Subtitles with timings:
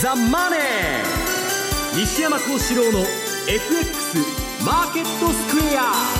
[0.00, 0.60] ザ・マネー」
[1.94, 3.00] 西山幸四郎の
[3.46, 4.16] FX
[4.64, 6.19] マーケットスクエア。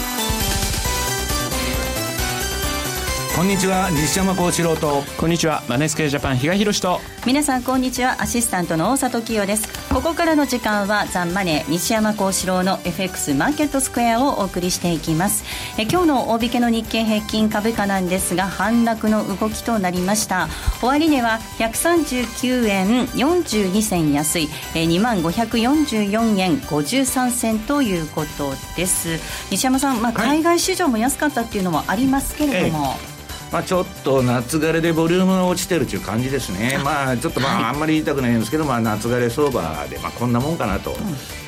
[3.41, 5.03] こんにちは西山幸四郎と。
[5.19, 7.01] こんにちはマネースクエアジャパン比嘉宏と。
[7.25, 8.21] 皆さんこんにちは。
[8.21, 9.89] アシスタントの大里清です。
[9.89, 15.45] ここからの時間はザンマネー西山幸四郎の FX マーケットスクエアをお送りしていきます。
[15.79, 20.51] え今日の大引けの日経平均株価なんですが反落の動きとなりました。
[20.83, 24.51] 終値は139円42銭安い。
[24.75, 29.19] え2万544円53銭ということです。
[29.51, 33.20] 西山さん、まあ、海外市場も安かったっていうのもありますけれども、ええ
[33.53, 40.91] まあ、ちょっと夏枯れでボリュームが落ちてるという感じですね、まあ、ちょっとまあ、はい、あんまり言いたくないんですけど、まあ、夏枯れ相場で、まあ、こんなもんかなと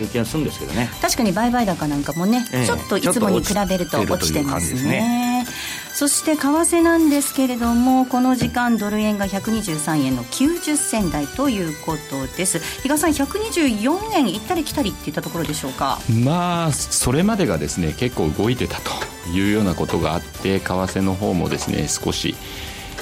[0.01, 5.42] いう気がするんですけどね、うん、確かに売買高なんかもね、えちょっといつもに比べると落ちてますね。
[5.95, 12.59] そして為替なんですけれどもこの時間ドル円が123円の90銭台ということです。
[12.83, 15.99] 比嘉さん124円行ったり来たりっていったところでしょうか？
[16.25, 18.91] まあそれまでがですね結構動いてたと
[19.31, 22.35] いうようなことがあって為替の方もですね少し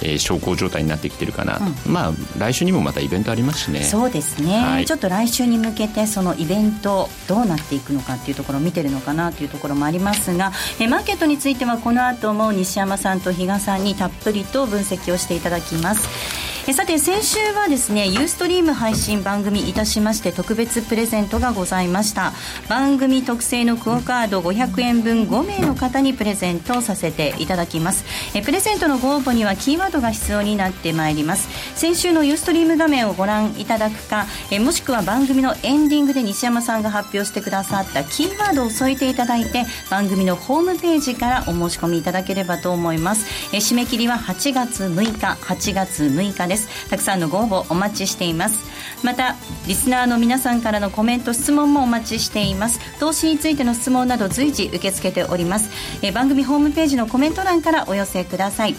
[0.02, 3.82] えー、小康状態になってきてるかな、うん、まあ来週にもまたイベントありますしね。
[3.82, 16.39] そうですね、はい、ちょっと来週に向けてそのイベントどうなっていくのかっていうところを見てるのかなというところもありますが、えー、マーケットについてはこの後も西山さんと比嘉さんにたっぷりと分析をしていただきます
[16.70, 22.32] えさて先週はですねユーストリーム配信番組いたしまして特別プレゼントがございました。
[22.68, 28.04] 番組特製のクオカード500円分5名の方にプレゼントさせていただきます。
[28.36, 31.48] えプレゼントのご応募にはキーワードが必要になってまいります。
[31.74, 43.26] 先週のユーストリーム画面をご覧いただくかえもしくは番組のエンディングで西山さんが発表してくださったキーワードを添えていただいて番組のホームページからお申し込みいただければと思います。
[43.52, 46.59] え締め切りは8月6日8月6日です。
[46.88, 48.58] たくさんのご応募お待ちしています。
[49.02, 49.36] また
[49.66, 52.80] リスナーの皆さんからのコメント質問もお待ちしています。
[52.98, 55.70] 投資についての質問など随時受け付けております。
[56.02, 58.74] え番組ホームページのコメント欄からお寄せください。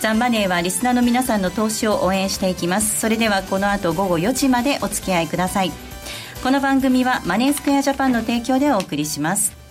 [0.00, 2.98] ザンマネーはリスナーの皆さんの投資を応援していきます。
[2.98, 5.72] それではこの後午後4時までお付き合いください。
[6.42, 9.61] この番組はマネースクエアジャパンの提供でお送りします。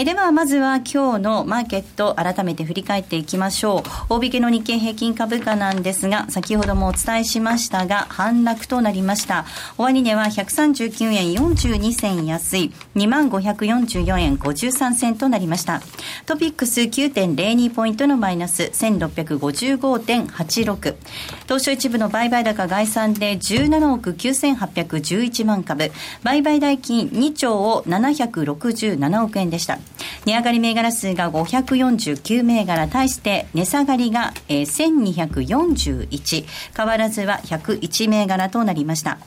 [0.00, 3.82] えではまずは今日のマーケット改めて振り返っていきましょう。
[4.14, 9.44] 大引けの日経平均株価なんですが先ほどもお伝えしましたが反落となりました。
[9.76, 12.72] 終値は139円42銭安い。
[12.94, 15.82] 2万544円53銭となりました。
[16.26, 18.70] トピックス9.02ポイントのマイナス。
[18.72, 20.94] 1655.86
[21.42, 25.90] 東証一部の売買高概算で17億9811万株。
[26.22, 29.80] 売買代金2兆を767億円でした。
[30.24, 39.18] 値上がり銘柄数が549銘柄対して値下がりが、えー、1241変わらずは101銘柄となりました。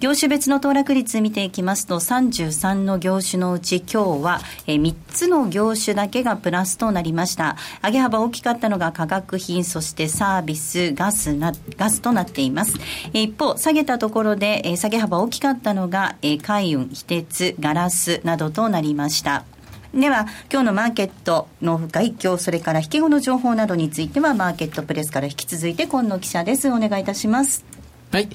[0.00, 7.56] 業種別の騰落率見ていきますと33の業種のうち今日は、えー、3つの業種だけがプラスとなりました。
[7.84, 12.74] 上げ幅大きかったのが化学品そしてサービスガスなガスとなっています、
[13.12, 19.44] 一方下げたところで、下げ幅大きかったのが、海運非鉄ガラスなどとなりました。
[19.94, 27.64] では今日のマーケットの外況それから引け後の情報などについてはマーケットプレスから引き続いて今野記者ですお願いいたします
[28.10, 28.28] はい。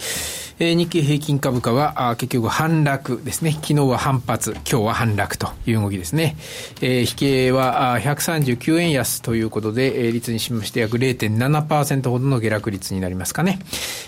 [0.60, 3.52] えー、日経平均株価はあ結局反落ですね。
[3.52, 6.36] 昨日は反発、今日は反落という動きですね。
[6.82, 13.60] えー、引けはあ139円安ということで、えー、率にしまして約0.7%ほどの下落率になりますかね。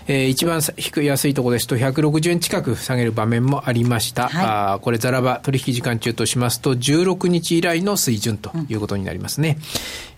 [0.07, 4.27] えー、一番低い安いところですと160円近く下げる場面もありました。
[4.29, 4.45] はい、
[4.75, 9.57] あこれざらば取引時間中としますと16日以来の水準ということになりますね。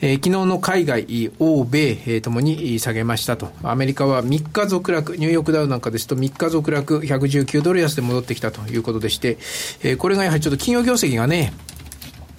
[0.01, 3.49] うん、えー、昨日の海外、欧米、えー、ともに下げましたと。
[3.63, 9.37] アメリカは3日続落、ニューヨークダウなんかですと3日続落119ドル安で戻ってきたということでして、
[9.83, 11.53] えー、これがやはりちょっと企業業績がね、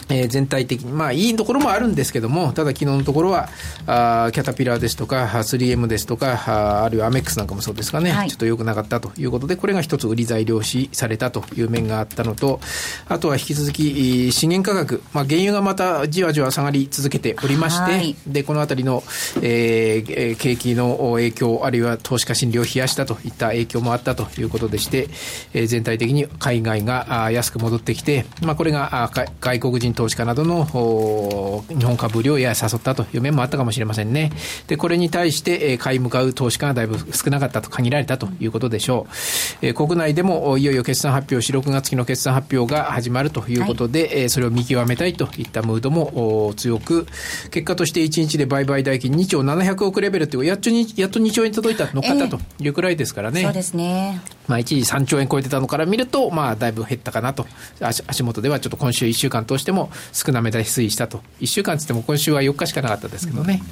[0.08, 3.48] えー、全体的に、まあ、いいところもあるんですけども、ただ昨日のところは、
[3.86, 12.60] あキャタピラーですとか、3M ですとか、ああるいはアメックスなんかもそうですかね、はい、ちょっと良くなかったということで、これが一つ売り材料視されたという面があったのと、
[13.08, 19.02] あとは引き続き、資源価格、まあ、原油がまたじわじわ下がり続けておりまして、はい、で、このあたりの、
[19.42, 25.08] えー、景気の影響、あるいは投資家心理を冷やしたといった影響もあったということでして、
[25.54, 30.64] えー、全体的に海外が安く戻ってきて、まあ、これが外国人投資家などの
[31.68, 34.30] 日本株売りをやや誘ったという面もあったかもしれませんね。
[34.68, 39.08] で、これに対して、え買い向かう投資家がだいぶ少なかったと限られたということでしょ
[39.62, 39.66] う。
[39.66, 47.06] え国内でもいよいよ決算発表し、6月期の決算発表が始まるということで、はい、それを見極めたいといったムードも強く、
[47.50, 53.40] 結果として1日で売買代金2兆700億レベルという、やっとやっと2兆円届いた、乗っかったというくらいですからね。
[53.40, 54.20] えー、そうですね。
[54.46, 57.46] まあ、一時3兆円超えてたのから見ると、まあ、だいぶ減ったかなと。
[57.80, 61.20] 足足元ではちょっと今週1週間通しても少なめで推移したと。
[61.40, 63.62] 1週間つっても今週は4日しかなかったですけどね。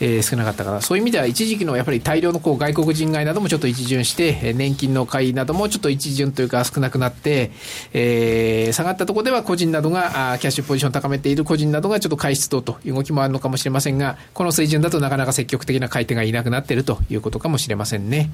[0.00, 0.80] えー、少なかったから。
[0.80, 7.50] そういう意味では一時期のやっぱり大量のこう外国人買いなどもちょっと一巡して、年金の買いなどもちょっと一巡というか少なくなって、
[7.92, 18.30] えー、下がったところでは個人などが、あキャッシュポジションを高めている個人などがちょっと買い出動という動きもあるのかもしれませんが、この水準だとなかなか積極的な買い手がいなくなっているということかもしれませんね。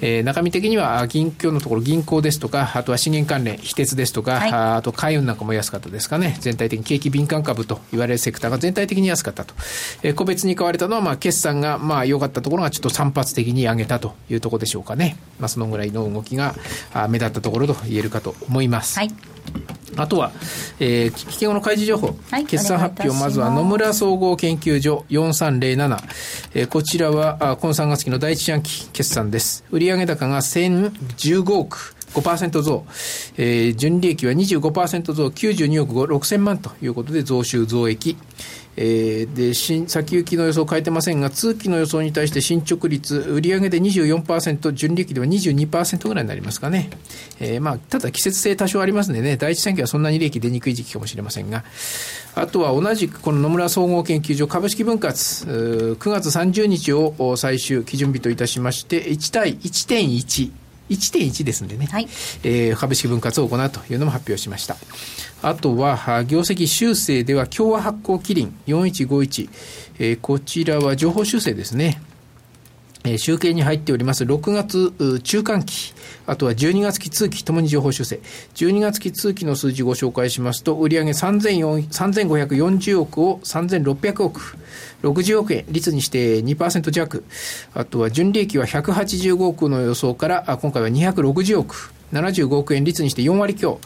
[0.00, 6.38] えー、中身的には銀行のところ銀行ですとか、あとは資源関連、非鉄ですとか、はい、あと海運なんかも安かったですかね。
[6.46, 9.54] 全体的に景気敏感株と言われるセクターが全体的に安かったと。
[10.04, 15.16] えー、個別に買われたのは、まあ、決算が、まあ、良かったところがちょっと散発的に上げたというところでしょうかね。
[15.40, 16.54] まあ、そのぐらいの動きが
[17.08, 18.98] 目立ったところと言えるかと思います。
[18.98, 19.10] はい
[19.96, 20.30] あとは、
[20.78, 25.98] えー、危険の開示情報、はい、決算発表、まずは野村総合研究所4307、
[26.54, 29.64] えー、こちらはあ今3月期の第一四半期決算です。
[29.70, 31.95] 売上高が1015億。
[32.20, 32.84] 5%増、
[33.36, 38.16] えー、純利益は25%増、92億6000万ということで増収増益。
[38.78, 46.90] えー、で新先行きの予想を変えてませんが、通期の予想に対して進捗率、売上で24%、純利益では22%ぐらいになりますかね。
[47.40, 51.64] えー、まあ、ただ季節性多少ありますんでね、第一産業はそんなに利益出にくい時期かもしれませんが、
[52.34, 60.65] あとは同じくこの野村総合研究所株式分割、9月30日を最終基準日といたしまして、1対1.1。
[60.90, 62.08] 1.1ですんでね、はい、
[62.42, 64.76] えー、株式分割を行うというのも発表しました。
[65.42, 69.48] あとは、業績修正では、共和発行キリン4151、
[69.98, 72.00] えー、こちらは情報修正ですね。
[73.12, 75.94] え、集計に入っております6月中間期、
[76.26, 78.20] あとは12月期通期ともに情報修正。
[78.54, 84.56] 12月期通期の数字をご紹介しますと、売上3540億を3600億。
[85.02, 87.24] 60億円、率にして2%弱。
[87.74, 91.92] あとは純利益は185億の予想から、今回は260億。
[92.12, 93.80] 75億円率にして4割強、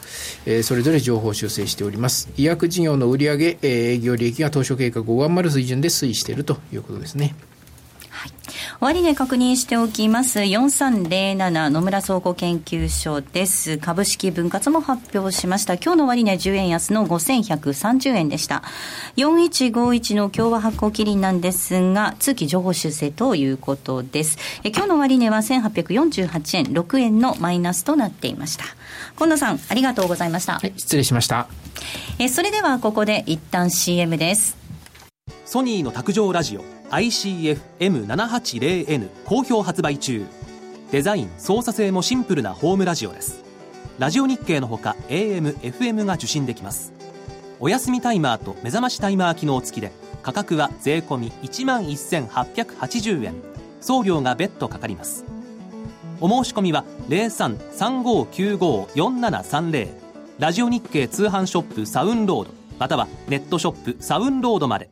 [0.45, 2.29] えー、それぞれ情報修正しております。
[2.37, 7.35] 医薬事業の売上、えー、営業利益が当初計画を上回る水準で推移しているということですね。
[8.81, 10.39] 終値確認しておきます。
[10.39, 13.77] 4307野村総合研究所です。
[13.77, 15.75] 株式分割も発表しました。
[15.75, 18.63] 今日の終値10円安の5130円でした。
[19.17, 24.39] 4151の共和発行キリンなんですが、通期情報修正ということです。
[24.63, 28.65] え今日の終値は1848円6円のマイナスとなっていました。
[29.15, 30.53] 近藤さん、ありがとうございました。
[30.53, 31.47] はい、失礼しました。
[32.17, 34.57] えそれではここで一旦 CM です。
[35.45, 40.25] ソニーの卓上ラジオ ICF-M780N 好評発売中。
[40.91, 43.43] デザイン操作性もシンプルなホームラジオです。
[43.97, 46.91] ラジオ日経のほか AM、FM が受信できます。
[47.59, 49.91] お休みタイマーと目覚ましタイマー機能付きで
[50.21, 53.35] 価格は税込1万1880円。
[53.79, 55.25] 送料が別途かかります。
[56.19, 59.89] お申し込みは0335954730
[60.37, 64.91] ラジオ日経通販ショップサウンロードまたはネットショップサウンロードまで。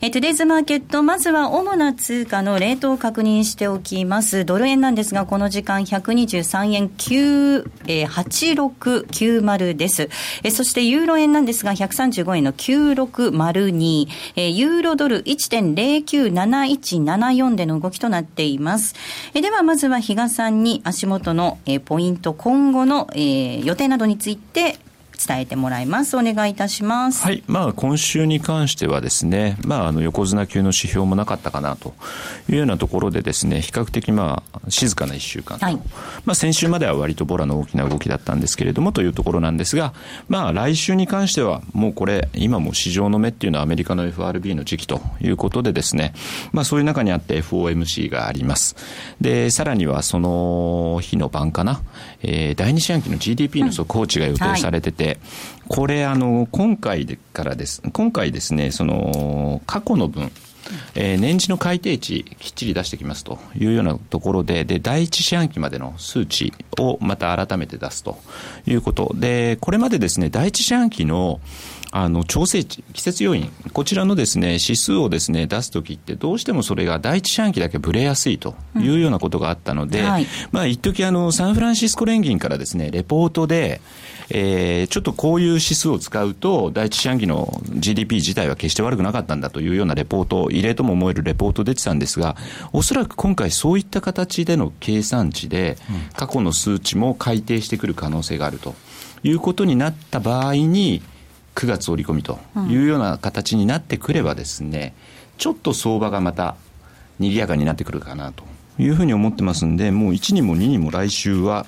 [0.00, 4.46] えトゥデイズマーケット、まずは主な通貨のレートを確認しておきます。
[4.46, 10.08] ドル円なんですが、この時間123円9、えー、8690です。
[10.42, 18.94] えそしてユーロ円なんですが、135円の9602、え、ユーロドル1.097174での動きとなっています。
[19.34, 24.78] えでは、まずは比嘉さんに足元の、え、ポイント、今後の、え、予定などについて
[25.16, 26.16] 伝えてもらいます。
[26.16, 27.22] お願いいたします。
[27.22, 27.42] はい。
[27.46, 31.94] まあ、今週に関してはですね、まあ、あの、横綱級の指標もなかったかなと
[32.48, 35.64] いうようなところでですね、比較的まあ、静かな一週間と。
[35.64, 35.76] はい、
[36.24, 39.94] まあ、先週までは割とボラの大きな動きだったんですけれども、というところなんですが、
[40.28, 46.14] まあ、来週に関しては、もうこれ、今も市場の目っていうのはアメリカの FRB の時期ということでですね、
[46.52, 48.76] まあ、そういう中にあって FOMC があります。
[49.20, 51.82] で、さらにはその日の晩かな、
[52.26, 55.18] えー、第二四半期の GDP の速報値が予定されてて、うんはい、
[55.68, 60.32] これあの、今回からです、今回ですね、その、過去の分、
[60.94, 68.18] えー、年次の改定値きっちり出してきますというようなところで、で、第一四半期までの数値をまた改めて出すと
[68.66, 69.12] いうこと。
[69.14, 71.40] で、これまでですね、第一四半期の
[71.96, 83.80] あの調整値、季節要因、こちらのですね指数をですね出すときって、どうしてもそれが第一四半期だけぶれやすいというようなことがあったので、うんはい、まあ一時あのサンフランシスコ連銀からですねレポートで、
[84.28, 92.36] えー、ちょっとこういう指数を使うと、第一四半期の GDP 自体は決して悪くなかったんだというようなレポート、異例とも思えるレポート出てたんですが、
[92.72, 95.76] おそらく今回そういった形での計算値で、
[96.16, 98.74] 過去の数値も改定してくる可能性があると
[99.22, 101.00] いうことになった場合に、
[101.54, 104.94] 9月折り込みというような形になってくればですね、
[105.38, 106.56] ちょっと相場がまた
[107.18, 108.44] 賑やかになってくるかなと
[108.78, 111.66] いうふうに思ってますんで、もう1にも2にも来週は、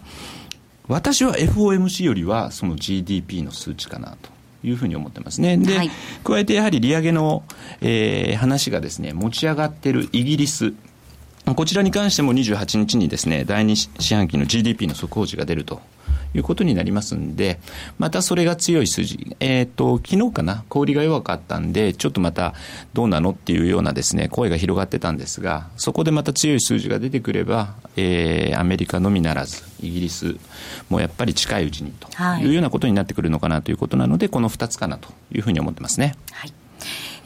[0.88, 4.36] 私は FOMC よりはその GDP の数値かなと。
[4.64, 5.56] いうふうに思ってますね。
[5.58, 5.90] で、はい、
[6.24, 7.44] 加えてやはり利上げの、
[7.80, 10.72] えー、話がですね、持ち上がっているイギリス、
[11.44, 15.80] こちらに関しても28日にですね、第2四半期の GDP の速報値が出ると
[16.34, 17.58] いうことになりますんで、
[17.98, 22.54] またそれが強い数字、えっ、ー、と、昨日かな、小売りが弱かったんで、ちょっとまた
[22.94, 30.36] どうなのっていうようなですね、声が広がってたんですが、そこでまた強い数字が出てくれば、えー、アメリカのみならず、イギリス
[30.88, 32.08] もやっぱり近いうちにと
[32.40, 36.14] いうようなことになってくるのかなということなので、この2つかなというふうに思ってますね。
[36.32, 36.52] はい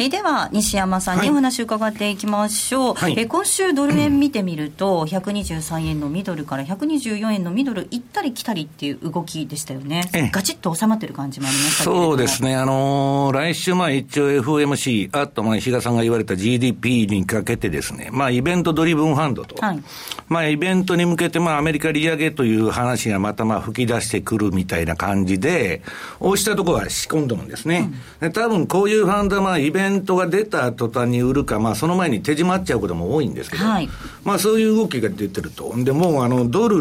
[0.02, 19.83] えでは西山さんにお話を伺っていきましょう、はい、え今週ドル円見てみると、123円のミドルから124円のミドル行ったり来たりっていう動きでしたよね、ガチッと収まってる感じもありましたそうですね、あのー、来週、まあ、一応 FOMC、あと、まあ、石田さんが言われた GDP にかけてですね、まあ、イベントドリブンファンドと、はい、
[20.28, 25.83] まあ、イベントに向けて、まあ、アメリカ利上げという話がまた、まあ、吹き出してくるみたいな感じで、
[26.21, 27.90] 押したところは仕込んでるんですね。
[28.23, 33.89] うん、多分こういうファンドは、まあ、イベントが出た途端に売るか、まあ、その前に手締まっちゃうことも多いんですけど、はい、
[34.25, 35.73] まあ、そういう動きが出てると。
[35.77, 36.77] で、もう、あの、ドル、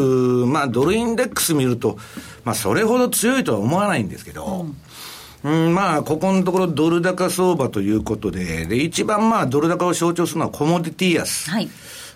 [0.46, 1.98] まあ、ドルインデックス見ると、
[2.44, 4.68] まあ、それほど強いとは思わないんですけど、
[5.44, 11.50] うん、うん、まあ、ここのところドル高相場ということで、で、一番まあ、ドル高を象徴するのはコモディティ安。
[11.50, 11.70] はい。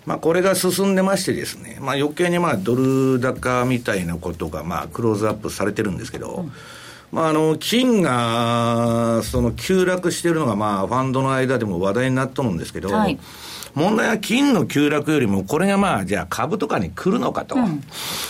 [0.06, 6.52] まあ、これが進んでましてですね、まあ、余計にまあ、ドル高みたいなことがまあ、クローズアップされてるんですけど、うん
[7.14, 13.16] まあ、あの金がその急落しているのが、まあ、ファンドの間でも話題になっとるんですけど、はい、
[13.74, 17.82] 問題は金の急落よりも、これがまあ、じゃあ株とかに来るのかと、うん、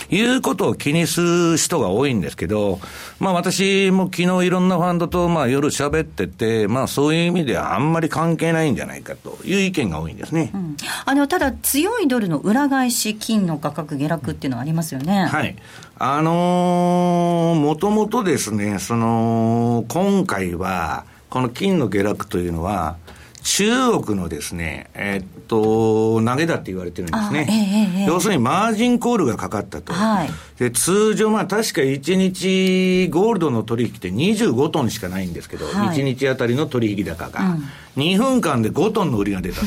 [0.09, 2.79] いうことを気にする人が多いんですけど、
[3.19, 10.51] まあ私も昨日いろんなファンドとまあ夜喋ってて、まあそういう意味ではあんまり関係ないんじゃないかという意見が多いんですね。
[10.53, 15.25] うん、あの、ただ強いドルの裏返し、金の価格下落っていうのはありますよね。
[15.25, 15.55] はい。
[15.97, 22.97] あのー、もともとですね、その、今回は、この金の下落というのは、
[23.43, 27.47] 中国のですね、えー、っと、投げだって言われてるんですね。
[27.95, 29.93] えーえー、要するにマージンコールがかかったと。
[29.93, 37.57] はい、で通常、まあ確か1日ゴールドの取引って25トンしかないんですけど、はい、1日あたりの取引高が、
[37.97, 39.65] うん、2分間で5トンの売りが出たと。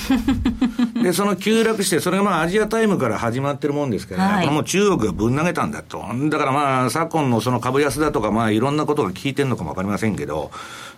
[1.03, 6.03] で、その急落して、それがまあアジアタイムから始まってるもんですから、はい、これも中国がぶん投げたんだと。
[6.31, 10.51] だからまあ昨今のその株安だとか、まあいろんなことが聞いてるのかもわかりませんけど、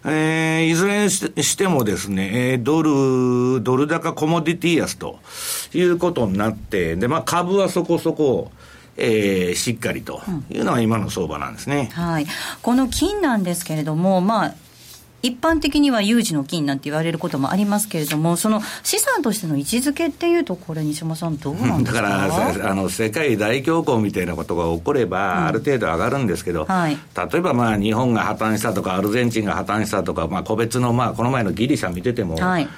[0.04, 5.18] えー、いずれにしてもですね、えー、ドル、ドル高コモディティ安と
[5.74, 8.52] いうことになって、で、まあ株はそこそこ、
[9.00, 10.20] えー、しっかりと。
[10.50, 12.26] いうのが今の相場なんですね、うん、はい、
[12.62, 14.54] この金なんですけれども、まあ、
[15.22, 22.02] 一般的には有事の金なんて言われることもありますけれども、その資産としての位置づけっていうと、これ、西山さん、どうなんですか？
[22.02, 26.96] だから あの、世界大恐慌みたいなことが起これば、ある程度上がるんですけど、うんはい、
[27.32, 32.68] 例えばまあ日本が破綻したとか、アルゼンチンが破綻したとか、まあ、個別の、まあ、この前のギリシャ見てても、はい、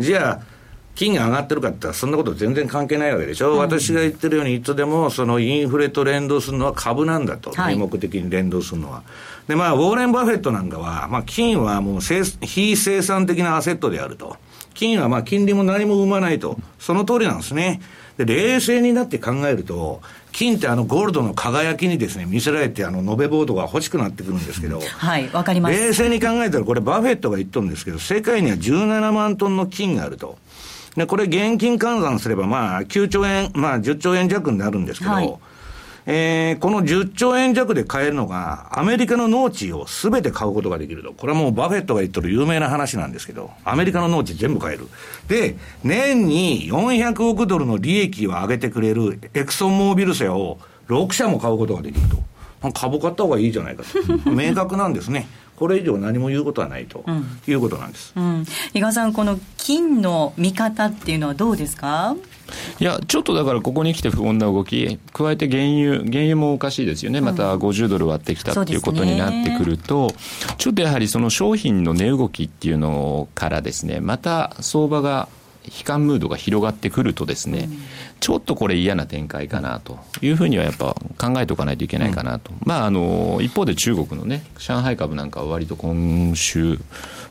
[0.00, 0.61] じゃあ、
[0.94, 9.02] 金が上がってるかって言ったら、そんなこと全然関係ないわけでしょ、うん、私が言ってるように、いつでもそのインフレと連動するのは株なんだと、はい、名目的に連動するのは。
[9.48, 14.36] で、まあ、ウォーレン・バフェットなんかは、まあ、金はもう非生産的なアセットであると。
[14.74, 16.58] 金はまあ、金利も何も生まないと。
[16.78, 17.80] その通りなんですね。
[18.18, 25.78] で、冷静になって考えると、金ってあのゴールドの輝きにですね、見せられてあの延べボードが欲しくなってくるんですけど、 はい、わかります。
[25.78, 30.38] 冷静に考えたらこれバフェットが言っとるんですけど、世界には17万トンの金があると。
[30.96, 35.34] で、これ現金換算すればまあ9兆円、まあ10兆円弱になるんですけど、はい
[36.04, 41.12] えー、この10兆円弱で買えるのが、アメリカの農地をすべて買うことができると。
[41.12, 44.88] これはもうバフェットが言ってる有名な話なんですけど、アメリカの農地全部買える。
[45.28, 50.58] で、年に400億ドルの利益を上げてくれるエクソンモービル社を
[50.88, 52.22] 6社も買うことができると。
[52.72, 54.30] 株買った方がいいじゃないかと。
[54.30, 55.28] 明確なんですね。
[55.62, 57.04] これ以上何も言うことはないと
[57.46, 58.12] いうことなんです。
[58.16, 62.16] うん、伊賀さん、この金の見方っていうのはどうですか？
[62.80, 70.14] いや、ちょっとだからここに来て不穏な動き、加えて原油、原油もおかしいですよね、また50ドル割ってきたっていうことになってくると、ね、
[70.58, 75.28] ちょっとやはりその商品の値動きっていうのからですね、また相場が
[75.64, 77.78] 悲観ムードが広がってくるとですね、うん、
[78.22, 82.52] ちょっとこれ嫌な展開かなというふうにはやっぱ考えておかないといけないかなと。
[82.52, 86.78] うん、まああの、一方で中国のね、上海株なんかは割と今週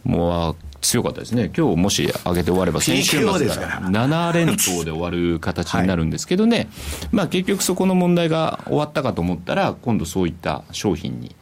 [0.04, 6.68] も強かったですね、今日もし上げて終われば、先週末から7連投で終わる形になるんですけどね、はい、
[7.12, 11.34] まあ、結局そこの問題が終わったかと思ったら、今度そういった商品に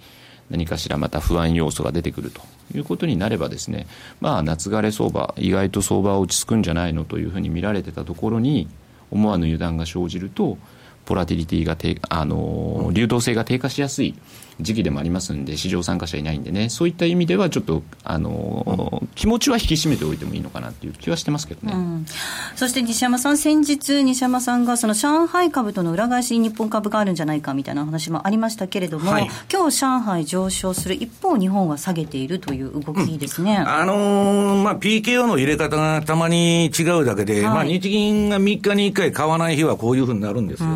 [0.51, 2.41] 何かしらまた不安要素が出てくると
[2.75, 3.87] いうことになればですね、
[4.21, 8.67] まあ、夏枯れ相場、意外と相場は落ち着くんじゃないのというふうに見られてたところに、
[9.11, 10.57] 思わぬ油断が生じると、
[11.05, 11.77] ポラティリティが、
[12.09, 14.15] あの、流動性が低下しやすい。
[14.59, 21.73] 時期でもありますんで、市場参加者いないんでね、そういった意味では、ちょっと、あの、気持ちは引き締めておいてもいいのかなっていう気はしてますけどね。
[21.73, 22.05] うん、
[22.55, 33.57] そして西山さん、先日、西山さんが、その上海株との裏返しに日本株があるんじゃないかみたいな話もありましたけれども、はい、今日上海上昇する一方、日本は下げているという動きですね。
[33.61, 40.69] うん、あのー、まあ、PKO の入れ方がたまに違うだけで、はい、まあ、日銀が3日に1回買わない日はこういうふうになるんですよ。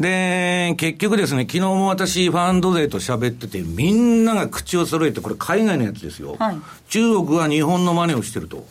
[0.00, 6.36] うんで、結局ですね、昨日も私、ファンド勢と喋ってて、みんなが口を揃えて、これ海外のやつですよ。
[6.38, 8.66] はい、中国は日本の真似をしてると。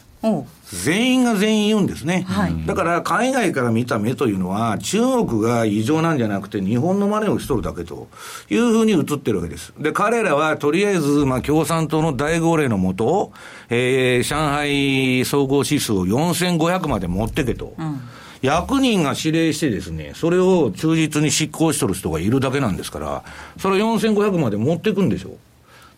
[0.66, 8.10] 全員が全員言うんですね、はい、だから海外から見た目というのは、中国が異常なんじゃなくて、日本の真似をしとるだけと
[8.50, 9.72] いうふうに映ってるわけです。
[9.80, 13.32] で、彼らはとりあえず、まあ、共産党の大号令のもと、
[13.70, 17.76] えー、上海総合指数を4500まで持ってけと。
[17.78, 18.02] うん
[18.42, 23.24] 役人が指令してですね、それを忠実に執行しとる人がいるだけなんですから、
[23.58, 25.38] それ4500まで持っていくんでしょう。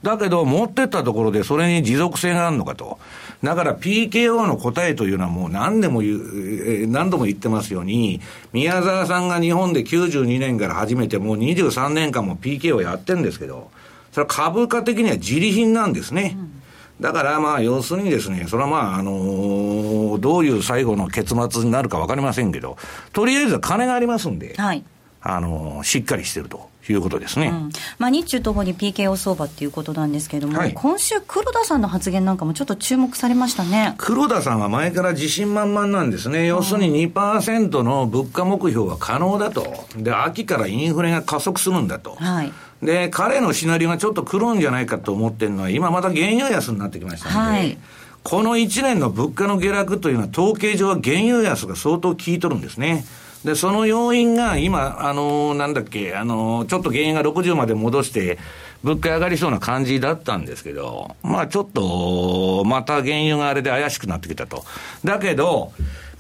[0.03, 2.98] だけど、持ってったところでそれに持続性があるのかと。
[3.43, 8.19] だから PKO の答えというのはもう何でも言う、何度も言ってますように、
[8.53, 13.69] 宮沢さんが日本で92年から始めてもう23年間も PKO やってるんですけど、
[14.12, 16.35] それは株価的には自利品なんですね。
[16.37, 16.60] うん
[17.01, 22.77] だからまあ、要するにですね、それはまあ、あのー、どういう最後の結末になるかわかりませんけど、
[23.11, 24.83] とりあえずは金がありますんで、はい、
[25.22, 26.70] あのー、しっかりしてると。
[26.90, 33.94] いうことですね、うん、まあ、日中ともに PKO 相場っていうことなんですけれども、はい、今週、黒田さんの発言なんかもちょっと注目されましたね。
[33.98, 42.16] 黒田さんは前から自信満々なんですね、要するに2%の物価目標は可能だと、で秋からインフレが加速するんだと。
[42.16, 47.77] はいで、彼のシナリオがちょっと来るんじゃないかと思ってるのは、今また原油安になってきましたので、はい、
[48.24, 53.05] この1年の物価の下落というのは、統計上は原油安が相当効いとるんですね。
[53.46, 58.37] で、その要因が今、あのー、なんだっけ、あのー、ちょっと原油が60まで戻して、
[58.83, 64.63] 物価上がりそうな感じだったんですけど、まあちょっと、また原油があれで怪しくなってきたと。
[65.03, 65.72] だけど、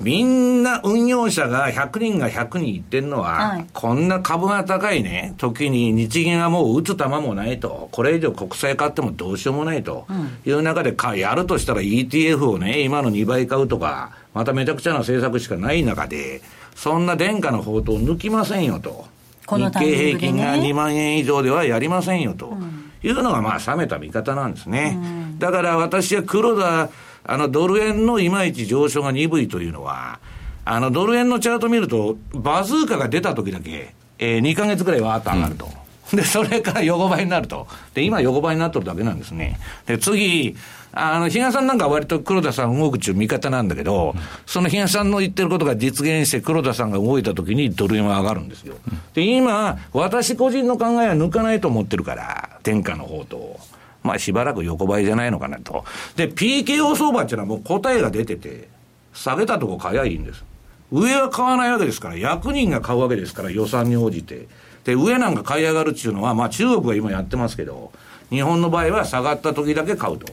[0.01, 10.05] みんな運用者が100人が100人言ってるのは、はい、こんな株が高いね、時に日銀はもう打つ球もないと、これ以上国債買ってもどうしようもないと。
[10.45, 16.41] いう中でか、やるとしたら ETF をね、今の2倍買うとか、まためちゃくちゃな政策しかない中で、
[16.75, 19.05] そんな殿下の宝刀抜きませんよと。
[19.47, 22.57] 日経平均が2万円以上ではやりませんよと。
[23.03, 24.97] いうのがまあ冷めた見方なんですね。
[25.39, 26.89] だから私は黒田
[27.23, 30.19] あの、ドル円のいまいち上昇が鈍いというのは、
[30.65, 35.67] あの、ドル円のチャート見ると、バズーカが出た時だけ、えー、2か月ぐらいわーっと上がると。
[36.13, 37.67] うん、で、それから横ばいになると。
[37.93, 39.59] で、今横ばいになってるだけなんですね。
[39.87, 40.55] で、次、
[40.93, 48.75] あの、比嘉さんなんか割と黒田さん動くっていう味方なんだけど、うん、その比嘉さんの言ってることが実現して黒田さんが動いた時にドル円は上がるんですよ。
[49.13, 53.59] で、今、私個人の考えは抜かないと思ってるから、天下の方と。
[54.03, 55.85] まあしばらく横ばいじゃないのかなと。
[56.15, 58.67] で、PKO 相場っていうのはもう答えが出てて、
[59.13, 60.43] 下げたとこ買えばいいんです。
[60.91, 64.47] 上は買わないわけですから、役人が買うわけですから、予算に応じて。
[64.83, 67.91] で、上なんか買い上がるっていうのは、まあ中国は今やってますけど、
[68.29, 70.25] 日本の場合は下がった時だけ買うと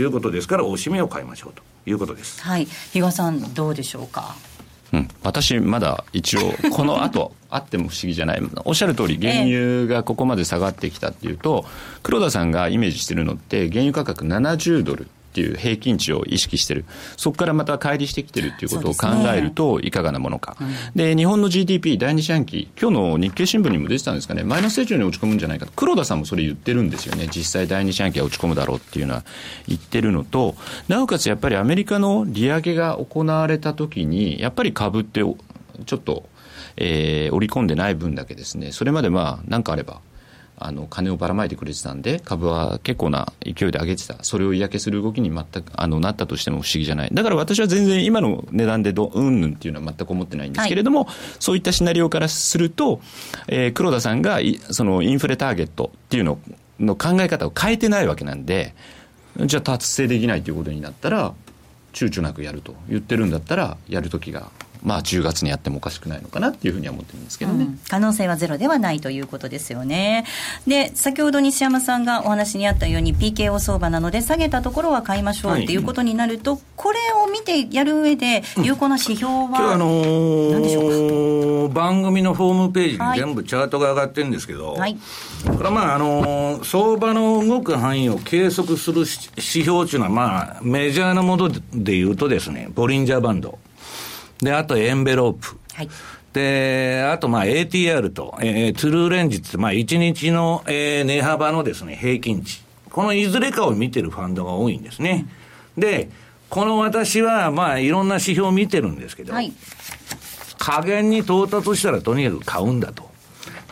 [0.00, 2.42] いうことですから、おしめを買いましょうということです。
[2.42, 2.66] はい。
[2.92, 4.34] 比嘉さん、どうでしょうか？
[4.92, 11.64] うん、私、まだ一応、この後 あっても不思議じゃない、おっしゃる通り、原油がここまで下がってきたっていうと、
[12.02, 15.08] 黒田さんがイメージしてるのって、原油価格70ドル。
[15.32, 16.84] っていう平均値を意識してる。
[17.16, 20.58] そこからまた乖離してきてるっていうことを考えると、いかがなものか。
[20.94, 25.72] で、日本の GDP 第二四半期、今日の日経新聞にも出てたんですかね、マイナス成長に落ち込むんじゃないかと。
[25.74, 27.28] 黒田さんもそれ言ってるんですよね。
[27.34, 29.24] 実際第二四半期は落ち込むだろうっていうのは
[29.66, 30.54] 言ってるのと、
[30.88, 36.28] なおかつやっぱりアメリカの利上げが行われた時に、やっぱり株ってちょっと、
[36.76, 40.00] えー、織り込んでない分だけですね、それまでまあ、なんかあれば、
[40.66, 44.22] あの金をばらまいてくれてたんで株は結構な勢いで上げてた。
[44.22, 47.10] それを嫌気する動きに全くあのなったとしても不思議じゃない。
[47.12, 53.00] だから私は全然今の値段でどうんぬんっていうのは全く思ってないんですけれども、はい、そういったシナリオからすると、
[53.48, 56.38] えー、黒田さんがそのインフレターゲットっていうの
[56.80, 58.74] の考え方を変えてないわけなんで
[59.36, 61.32] じゃあ達成できないということになったら
[61.92, 64.50] 躊躇なくやると言ってるんだったらやる時が
[64.82, 70.24] まあ、10月にやってもおかしくないのかなっていうふうには思ってるんですけどね、うん、可能性はゼロではないということですよね。
[70.66, 84.96] で、先ほど西山さんがお話にあったように、PKO 相場なので、下げたところは買いましょうっていうことになると、はい、これを見てやる上で、有効な指標は、うん、今日あのー、番組のホームページに全部チャートが上がってるんですけど、はい、
[85.46, 93.58] これはまあ、あのー、相場の動く範囲を計測する指標というのは、まあ、メジャーなものでいうとですね、ボリンジャーバンド。
[94.42, 95.58] で、あとエンベロープ。
[95.74, 95.88] はい。
[96.32, 102.62] で、あとまあ ATR と、えー、トゥルーレンジって、まあ1日の、えー、値幅のですね、平均値。
[102.90, 105.26] このいずれかを見てるファンドが多いんですね。
[105.78, 106.10] で、
[106.50, 109.52] この私はまあいろんな指標を見てるんですけど、はい、
[110.58, 113.12] 加減に到達したらとにかく買うんだと。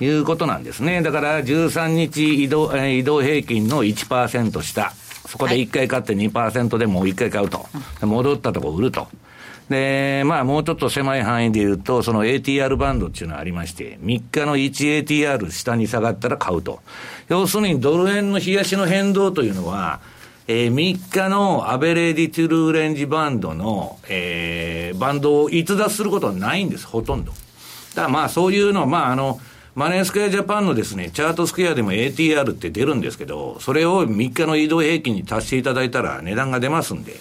[0.03, 1.03] いうことなんですね。
[1.03, 4.93] だから13日移動、えー、移動平均の1%下。
[5.29, 7.67] そこで1回買って2%でもう1回買うと。
[8.01, 9.09] 戻ったとこ売ると。
[9.71, 16.81] で、まあ、もうちょっと狭い範囲で言うと、その ATR バンドっていうのがありまして、3日の 1ATR 下に下がったら買うと。
[17.29, 20.01] 要するにドル円の日足の変動というのは、
[20.49, 27.31] えー、3日の Average True Range バンドの、えー、バンドを逸脱することはないんです、ほとんど。
[27.31, 27.37] だ
[27.95, 29.41] からまあそういうのは、まああの、
[29.77, 37.15] マネースクエアジャパンのですね、チャートスクエアでも ATR って出るんですけど、それを3日の移動平均に足していただいたら値段が出ますんで、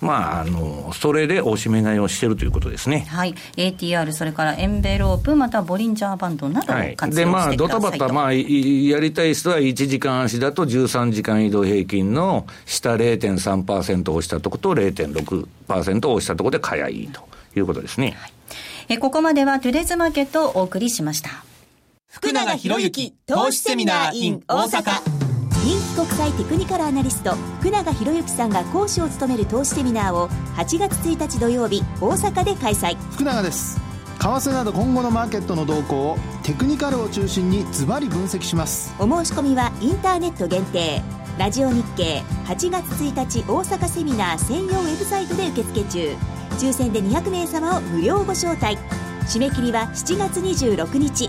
[0.00, 3.06] まあ、あの、それで押し目買いをしているということですね。
[3.08, 3.34] はい。
[3.56, 17.22] ATR、それからエンベロープ、またボリンジャーバンドなどを活用してください、はい、で、まあ、ドタバタ、まあ、やりたい人は1時間足だと13時間移動平均の下0.3%押したところと0.6%押したところで買いいいと
[17.56, 18.16] いうことですね。
[18.18, 18.32] はい、
[18.90, 21.30] えここまではトゥデズマーケットをお送りしました。
[22.08, 25.25] 福永博之投資セミナー in 大阪。
[25.66, 32.96] 人気国際テクニカルアナリスト福永博之さんが講師を務める投資セミナーを8月1日土曜日大阪で開催。
[33.10, 33.80] 福永です。
[34.20, 38.94] 為替など今後のマーケットの動向をテクニカルを中心にズバリ分析します。
[39.00, 41.02] お申し込みはインターネット限定。
[41.36, 46.16] ラジオ日経8月1日大阪セミナー専用ウェブサイトで受付中。
[46.60, 48.78] 抽選で200名様を無料ご招待。
[49.22, 51.28] 締め切りは7月26日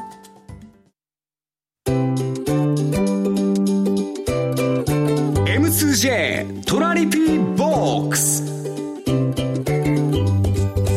[5.71, 8.43] M2J トラリピボックス。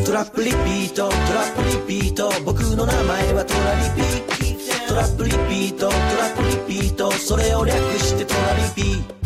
[0.05, 2.29] トラップリピートトラップリピート。
[2.43, 7.09] 僕の名前はトラリピートラップリピートトラップリピート。
[7.09, 9.24] それを略してトラリピ。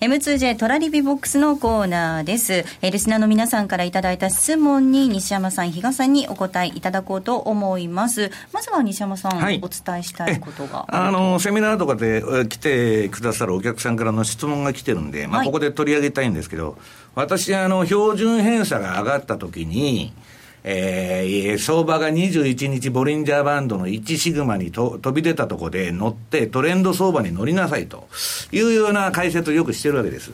[0.00, 2.52] M2J トラリビボックスのコーナーです。
[2.52, 8.30] えー、リスナーの皆さんからいただいた質問に西山さん、比嘉さんにお答えいただこうと思います。
[8.52, 16.76] まずは西山さん、はい、お伝えしたいことがあの、セミナーとかで来てくださるお客さんからの質問が来てるんで、まあ、ここで取り上げたいんですけど、はい、
[17.14, 20.12] 私、あの、標準偏差が上がった時に、
[20.68, 28.08] えー、相場が21日ボリンジャーバンドの1シグマにと飛び出たところで乗ってトレンド相場に乗りなさいと
[28.50, 30.32] いうような解説をよくしてるわけです。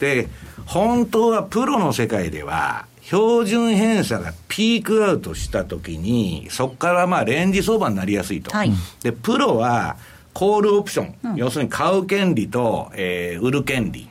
[0.00, 0.28] で、
[0.64, 8.50] 本当はプロの世界では、標準偏差がピークアウトしたときに、そこからまあレンジ相場になりやすいと。
[8.50, 9.96] はい、で、プロは、
[10.32, 14.08] コールオプション、うん、要するに買う権利と、えー、売る権利、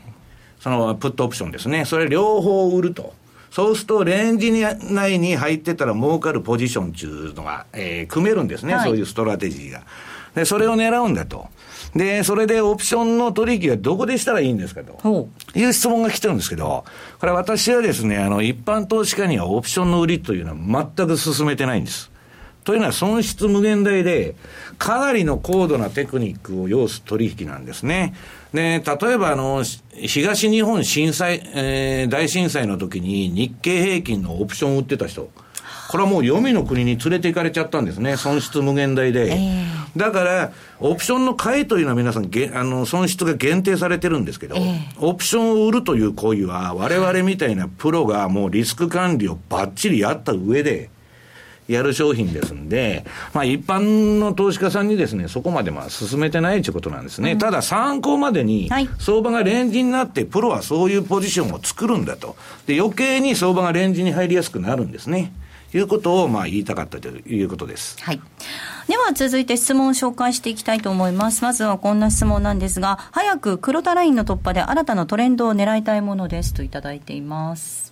[0.59, 3.13] そのプットオプションですね、それ両方売ると。
[3.53, 9.83] そうすると、レンジ内に入ってたら儲かるポジションっていうのが、えー、組めるんですね、はい、そういうストラテジーが。
[10.33, 11.49] で、それを狙うんだと。
[11.95, 16.83] で、それでオプションの取引はどこでしたらいいんですかという質問が来てるんですけど、
[17.19, 22.09] これ私はですね、あの、一般投資家にはオプションの売りというのは全く勧めてないんです。
[22.63, 24.35] というのは損失無限大で、
[24.77, 28.13] かなりの高度なテクニックを要す取引なんですね。
[28.53, 29.63] で、例えばあの、
[29.95, 35.29] 東日本震災、えー、大震災の時に日経平均のオプションを売ってた人、
[35.93, 38.17] これはもう黄泉の国に連れて行かれちゃったんですね。
[38.17, 39.31] 損失無限大で。
[39.31, 50.89] えー、だから、オプションの買いというのは皆さん、げあの、損失が限定されてるんですけど、えー、オプションを売るという行為は、我々みたいなプロがもうリスク管理をばっちりやった上で、
[51.67, 57.33] やる商品ですんで、まあ一般の投資家さんにですね、そこまでまあ進めてないということなんですね。
[57.33, 62.35] うん、ただ参考までに、相場がレンジになって、プロはそういうポジションを作るんだと。
[62.65, 65.31] で、余計に相場がレンジに入りやすくなるんですね。
[65.77, 67.97] いうことをまあ言いたかったということです。
[68.03, 68.21] はい。
[68.87, 71.41] では続いて質問を紹介していきたいと思います。
[71.43, 77.82] まずはこんな質問なんですが、早く黒田ラインの突破で新たなトレンドを狙いたいものですといただいています。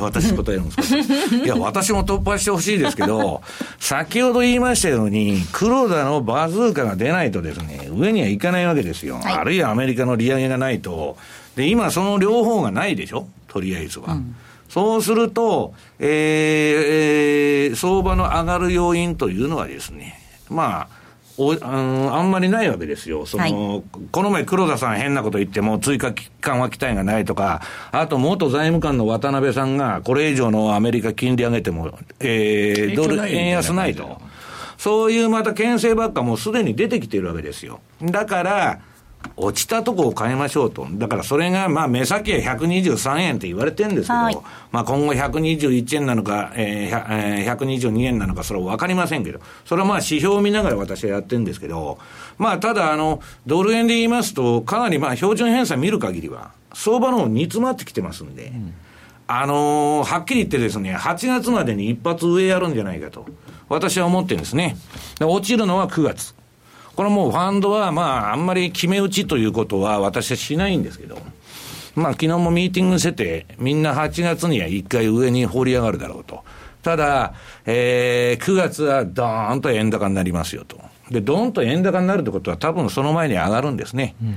[0.00, 0.96] 私答えるんです
[1.28, 3.42] か いや、私も突破してほしいですけど、
[3.80, 9.16] 先ほど言いましたように、黒田のバズーカが出ないとですね、上にはいかないわけですよ。
[9.16, 11.16] はい、あるいはアメリカの利上げがないと。
[11.56, 13.26] で、今その両方がないでしょ？
[13.48, 14.12] とりあえずは。
[14.12, 14.36] うん
[14.68, 21.01] そうすると、えー、相場の上がる要因というのはですね、まあ、
[21.38, 23.26] おああんまりないわけですよ。
[23.26, 23.52] その、はい、
[24.10, 34.20] この前黒田さん変なこと言っても追加緩和期待がないとか、あと元財務官の渡辺さんがこれ以上のアメリカ金利上げても、えー、ドル円安ないと。
[34.78, 37.80] そういうまた牽制ばっかもうすでに出てきてるわけですよ。
[38.02, 38.80] だから、
[39.36, 40.86] 落ちたとこを変えましょうと。
[40.92, 44.38] だからそれが、まあ、目先は123円って言われてるんですけど、はい、
[44.70, 51.98] まあ、今後121円なのか、えー、122円なのか、それは分かりませんけど、それはまあ、指標を見ながら私はやってるんですけど、
[52.38, 58.74] まあ、ただ、あの、ドル円で言いますと、かなりまあ、標準偏差見る限りは、相場の方煮詰まってきてますんで、うん、
[59.26, 63.26] あのー、はっきり言ってですね、8月までに一発上やるんじゃないかと、
[63.68, 64.76] 私は思ってるんですね。
[65.20, 66.34] 落ちるのは9月。
[66.96, 71.18] これもうファンドは、まあ、あんまり決め打ちということは私はしないんですけど、
[71.94, 76.44] まあ、昨日もミーティングしてて、みんな8月には一回上に放り上がるだろうと。
[76.82, 80.80] ただ、えー、9月はドーンと円高になりますよと。
[81.10, 84.14] で、ドーンと円高になるってことは多分その前に上がるんですね。
[84.22, 84.36] うん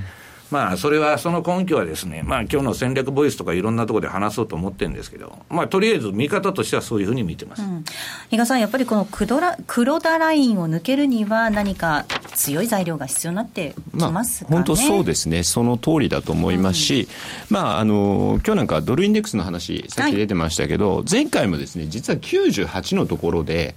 [0.50, 7.62] まあ、それは、その根拠はですね、まあ、今日の戦略ボイスとかいろんなところで話そうと思ってるんですけど、まあ、とりあえず見方としてはそういうふうに見てます。
[7.62, 7.84] うん、
[8.30, 12.04] 比嘉さん、やっぱりこの黒田黒田ラインを抜けるには、何か
[12.34, 17.08] 強い材料が必要になってきますか、ね、まあ、本当そうですね、その通りだと思いますし、
[17.50, 23.74] うん、まあ、あの今日なんかドルインデックスの話、さっき出てましたけど、はい、前回もですね、実は98のところで、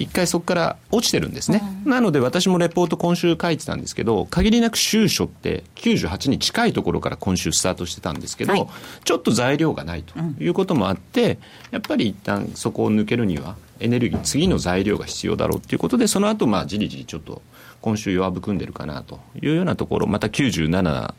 [0.00, 8.66] 一回そこから落ちてるんですね、うん、なので私もレポート今週書いてたんですけど限りなく収書って98に近いところから今週スタートしてたんですけど、はい、
[9.04, 11.38] ちょっと材料がないということもあって、
[11.70, 17.42] やっぱり一旦そこを抜けるにはエネルギー次の材料が必要だろうということでその後まあじりじりちょっと
[17.80, 21.14] 今週弱含んでるかなというようなところまた97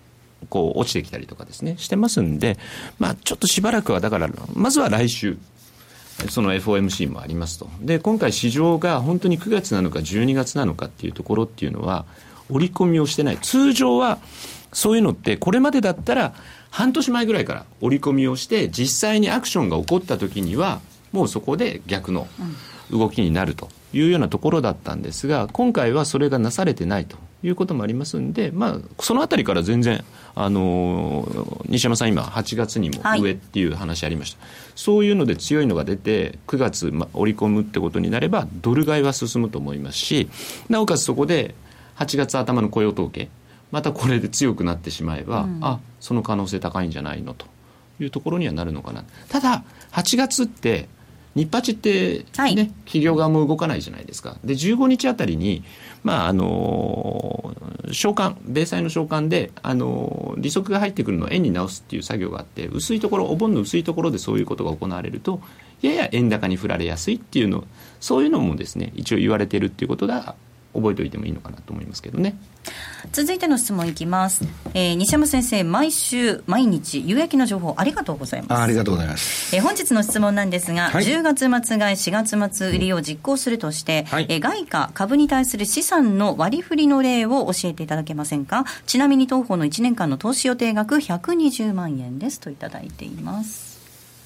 [0.50, 2.58] こう落ちてきたりとかですねしてますんで、
[3.00, 5.38] まあ、ちょっとしばらくはだからまずは来週
[6.30, 7.70] その FOMC もありますと。
[7.82, 12.06] で、今回市場が本当に9月なのか12月なのかっていうところっていうのは、
[12.50, 13.38] 織り込みをしてない。
[13.38, 14.20] 通常は、
[14.74, 16.34] そういうのって、これまでだったら、
[16.70, 20.82] 半年前ぐらいから織り込みをして、実際にアクションが起こった時には、
[21.12, 22.28] もうそこで逆の
[22.90, 30.04] 動きになるというようなところだったんですが、今回はそれがなされてないということもありますんで、まあ、そのあたりから全然、
[30.36, 40.30] あの西山さん、今、8月にも上っていう話ありました、はい、そういうので強いのが出て、9月、ま、織り込むってことになれば、ドル買いは進むと思いますし、
[40.70, 41.56] なおかつそこで
[41.98, 43.30] 8月頭の雇用統計、
[43.72, 47.34] またこれで強くなってしまえば、うん、あその可能性高いんじゃないの？
[47.34, 47.46] と
[48.00, 49.06] いうところにはなるのかな。
[49.30, 50.90] ただ8月って
[51.36, 54.38] 日八ってね、はい、企業側も動かないじゃないですか。
[54.44, 55.64] で、15日あたりに、
[56.04, 57.56] まあ、あの
[57.88, 65.42] 償還、米債の償還で、あの利息が入ってくるのを円に直すっていう作業があって、薄いところ、お盆の薄いところでそういうことが行われると、
[65.82, 67.64] やや円高に振られやすいっていうの、
[68.00, 70.36] そういうのもですね、一応言われてるっていうことが、
[70.74, 72.36] 覚えておいてもいいのかなと思いますけどね。
[73.12, 78.62] 続いての質問いきます、えー、西山先生毎週毎日有益な情報ありがとうございます。
[78.62, 88.66] ありがとうございます、えー、本日の質問なんですが、はい、10月末買い4月末売りを実行するとして、はい、えー、外貨株に対する資産の割り振りの例を教えていただけませんか？
[88.86, 93.82] ちなみに当方の1年間の投資予定額120万円ですといただいています。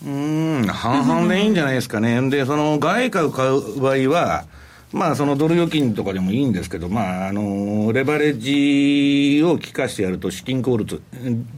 [0.06, 2.30] うん半々でいいんじゃないですかね。
[2.30, 4.46] でその外貨を買う場合は
[4.92, 11.02] まあ、そのドル預金とかでもいいんですけど、まあ、あの、レバレッジを効かしてやると資金効率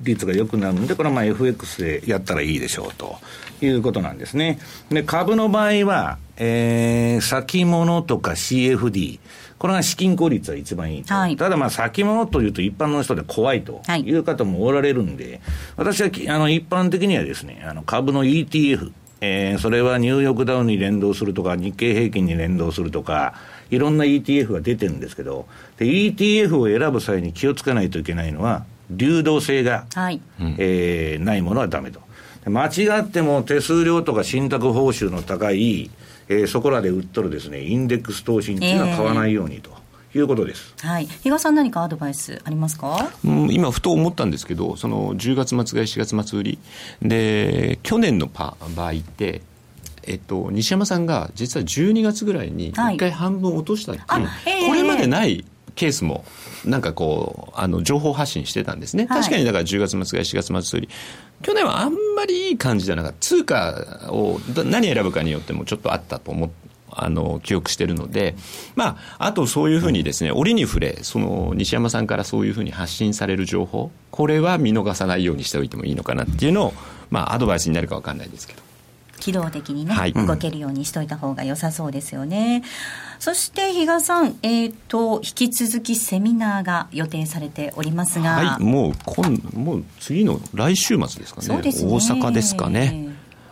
[0.04, 3.18] 率が良くなるんで、これはまあ FX でやったらいいでしょうと
[3.62, 4.60] いうことなんですね。
[4.90, 9.20] で、株の場合は、えー、先物とか CFD、
[9.58, 11.14] これが資金効率は一番いいと。
[11.14, 15.42] はい、ただまあ先物というと一般の人で怖いという方もおられるんで、はい、
[15.78, 23.34] 私はあの一般的にはですね、あの株の ETF、えー、それはニューヨークダウンに連動するとか、日経平均に連動するとか、
[23.70, 25.48] いろんな ETF が出てるんですけど、
[25.80, 30.22] ETF を選ぶ際に気をつけないといけないのは、流動性が、はい、
[30.58, 32.00] えー、ないものはだめと。
[32.46, 35.92] 間違っても手数料とか信託報酬の高い、
[36.30, 39.77] えー、そこらで売っとるですね、インデックス投資っていうのは買わないようにと。
[40.18, 40.74] えーいうことです。
[40.80, 41.06] はい。
[41.06, 43.12] 比嘉さん何かアドバイスありますか？
[43.24, 46.60] うん、今ふと思ったんですけど、その10月末が4月末売り
[47.02, 49.42] で去年のパ場合って。
[50.10, 55.44] えっと、西山さんが実は12月ぐらいに1回半分落としたっていう、はい、これまでない
[55.76, 56.24] ケースも
[56.64, 60.90] なんかこうあの情報発信してたんですね、確かにだから10月末が4月末売り
[61.42, 66.56] 去年はあんまりいい感じじゃなかった通貨を何選ぶかによってもちょっとあったと思って
[67.04, 68.36] あの記憶してるので、
[68.76, 76.74] まあ、あとそういうふうにですね、折に触れ、その西山さんからそういうふうに発信される情報、これは見逃さないようにしておいてもいいのかなっていうのを、
[77.10, 78.68] まあ、アドバイスになるか分かんないですけど。
[79.20, 82.64] 機動的にね、はい、動けるようにしといた方が良さそうですよね。
[83.20, 91.48] そして比嘉さん、えっ、ー、と引き続きセミナーが予定されておりますが、はい、もう今もう次の来週末ですかね。
[91.62, 93.07] ね大阪ですかね。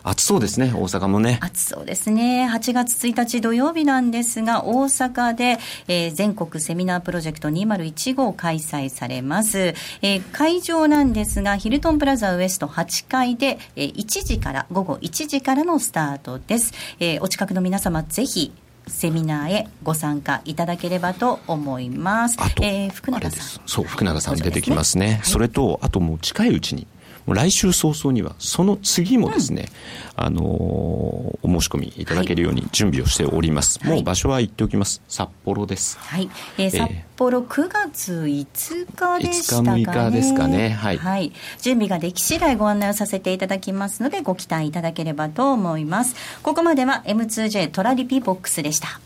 [0.08, 1.38] 暑そうですね、大阪もね。
[1.42, 2.48] 暑そうですね。
[2.48, 9.74] 8月1日土曜日なんですが、大阪で、えー、全国セミナープロジェクト2015開催されます。
[10.02, 16.72] えー、会場なんですが、ヒルトンプラザウエスト8階で、えー、1時から、午後1時からのスタートです。
[17.00, 18.52] えー、お近くの皆様、ぜひ、
[18.86, 22.36] セミナーへご参加いただければと思います。
[22.62, 23.62] えー、福永さん。
[23.66, 25.06] そう、福永さん出てきますね。
[25.06, 26.86] はい、それと、あともう近いうちに、
[27.34, 29.68] 来週早々には、その次もですね、
[30.16, 33.80] うん、あのー、お申し込みいただけるように準備をしております。
[33.80, 35.02] はい、もう場所は言っておきます。
[35.08, 35.98] 札幌です。
[35.98, 36.30] はい。
[36.58, 39.70] えー、札幌9月5日でしたかね。
[39.82, 40.68] 5日6日ですかね。
[40.70, 40.98] はい。
[40.98, 41.32] はい。
[41.60, 46.14] 準備ができ次第ご案内をさせていただきますので、ご期待いただければと思います。
[46.42, 49.00] ここまでは M2J トラリピボックスでした。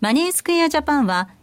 [0.00, 1.28] マネースクエアジャパンは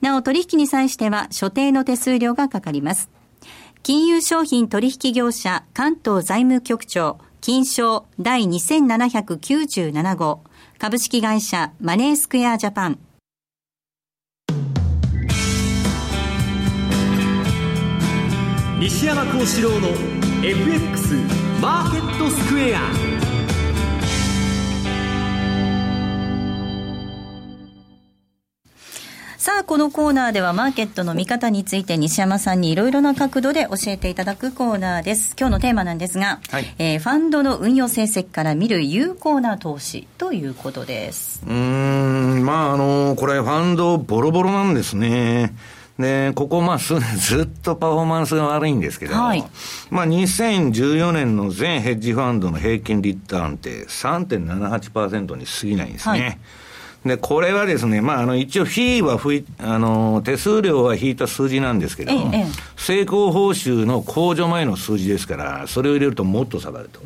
[0.00, 3.10] なお取引に際しては所定の手数料がかかります。
[3.82, 10.44] 金融商品取引業者関東財務局長金賞第2797号
[10.78, 12.98] 株式会社マネースクエアジャパン
[18.78, 19.88] 西山幸四郎の
[20.44, 21.14] FX
[21.60, 23.11] マーケットスクエア
[29.42, 35.34] さあ、このコーナーではマーケットの見方について西山さんにいろいろな角度で教えていただくコーナーです。
[35.36, 41.42] 今日のテーマなんですが、はい、えー、ファンドの運用成績から見る有効な投資ということです。
[41.44, 45.56] うん、まあ、あの、これファンドボロボロなんですね。
[45.98, 49.44] で、ここまあ数年 ずっとパフォーマンスが悪いんですけど、はい、
[49.90, 56.20] まあ2014年の全ヘッジファンドの平均リターンって3.78%に過ぎないんですね。
[56.20, 56.38] はい
[57.04, 62.46] で、これはですね、まあ、あの、一応、フィーはふい、あの、手数料は引いた数字なんですけど、ええ、
[62.76, 67.00] 成功報酬の控除前の数字ですから、それを入れるともっと下がると。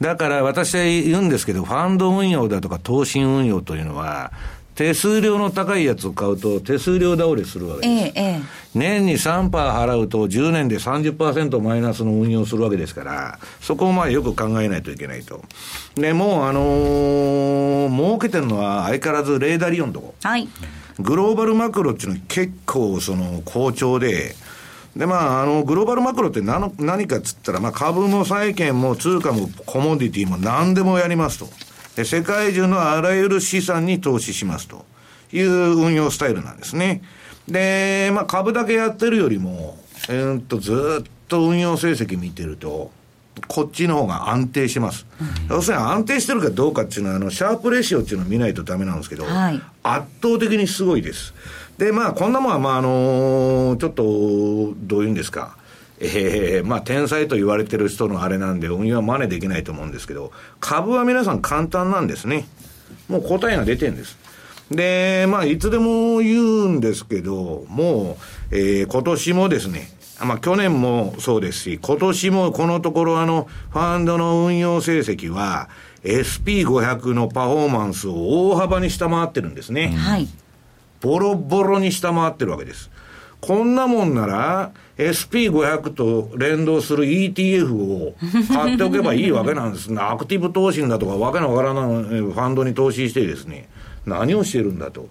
[0.00, 4.32] だから私は言うんですけど、ファンド運用だとか投信運用というのは、
[4.74, 8.12] 手数料の高いやつを買うと、手数料倒れするわけです。
[8.16, 8.40] ええ、
[8.74, 15.42] 年に3%払うと、10年で30%マイナスの運用するわけですから、そこをまあよく考えないといけないと。
[15.94, 20.14] で、もう、あのー、儲けてるのは相変わらずレーダーリオンとこ。
[20.22, 20.48] はい。
[20.98, 24.34] グローバルマクロっていうのは結構その好調で、
[24.96, 31.48] で、まあ、あの、グローバルマクロって何何かっつったら、まあ、株も債券も通貨もコモディティも何でもやりますと。
[31.96, 34.84] 世界中のあらゆる資産に投資しますと
[35.32, 37.02] いう運用スタイルなんですね。
[37.48, 39.78] で、まあ株だけやってるよりも、
[40.08, 42.90] えー、っと、ずっと運用成績見てると、
[43.48, 45.06] こっちの方が安定します。
[45.20, 51.34] うん、要するに安定してるかどうかっていうのは、あの、シャープレシオっていうのを見ないとダメなんですけど、はい、圧倒的にすごいです。
[51.78, 55.56] で、まあ、こんなもんは、まあ、あのー、ちょっと、どういうんですか。
[56.04, 62.46] ええー、まあ、天才と言われてる人のあれなんで、運用は真似できないと思うんですけど、株は皆さん簡単なんですね。
[63.08, 64.18] もう答えが出てるんです。
[64.70, 68.16] で、まあ、いつでも言うんですけど、も
[68.50, 69.88] う、えー、今年もですね、
[70.24, 75.68] まあ、去年もそうですし、今年もこのところあの、ファンドの運用成績は、
[76.02, 79.88] SP500 のパフォーマンスを大幅に下回ってるんですね。
[79.88, 80.28] はい。
[81.00, 82.90] ボロボロに下回ってるわけです。
[83.42, 88.14] こんなもんなら、SP500 と連動する ETF を
[88.54, 89.90] 買っておけばいいわけなんです。
[89.98, 93.68] アクティブ投資だとかわけのわからないファンドに投資してですね、
[94.06, 95.08] 何をしてるんだと。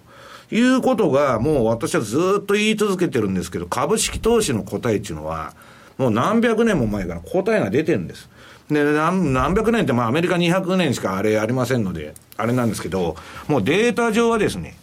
[0.50, 5.52] いうことが、もう私はずっと言い続けてるんですけど、株式投資の答えっていうのは、
[5.98, 8.30] もう何百年も前から答えが出てるんです。
[8.70, 13.16] で、何何百年って、まあアメリカ200年しかあれありませんので、あれなんですけど、
[13.46, 14.76] もうデータ上はですね、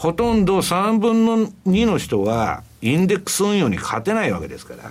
[0.00, 4.90] ほとんど3分の2の人は、インデックス運用に勝てないわけですから、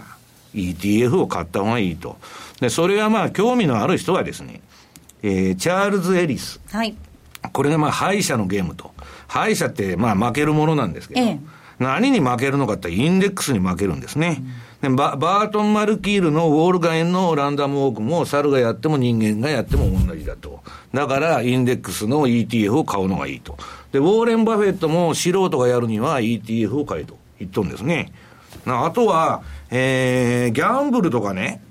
[0.54, 2.18] ETF を買った方がいいと。
[2.60, 4.62] で、それはまあ、興味のある人はですね、
[5.24, 6.62] えー、チャールズ・エリス。
[6.72, 6.96] はい。
[7.52, 8.92] これがまあ、敗者のゲームと。
[9.28, 11.40] 敗者ってまあ、負けるものなんですけど、ええ、
[11.80, 14.44] 何に負けるのかってインデックスに負けるんですね。
[14.84, 20.62] うん、でババートン・マルキールのウォールガインのランダムウォークも猿がやっても人間がやっても同じだと。
[20.94, 23.58] だから、インデックスの ETF を買うのがいいと。
[23.92, 28.12] で、ウォーレン・バフェットも素人がやるには ETF を買えと言っとんですね。
[28.66, 31.62] あとは、えー、ギャンブルとかね、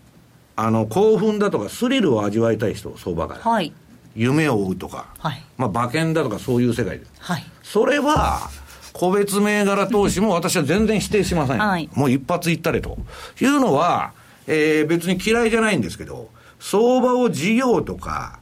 [0.57, 3.41] あの、興奮だとかスリルを味わいたい人、相場から。
[3.41, 3.73] はい。
[4.17, 5.07] 夢を追うとか。
[5.19, 5.45] はい。
[5.57, 7.13] まあ、馬券だとかそういう世界です。
[7.21, 7.45] はい。
[7.63, 8.51] それは、
[8.93, 11.59] 個別銘柄投資も私は全然否定しません。
[11.59, 11.89] はい。
[11.95, 12.99] もう一発いったれと。
[13.41, 14.13] いうのは、
[14.49, 18.38] えー、別に嫌いじゃないんですけど、相場を事業とか、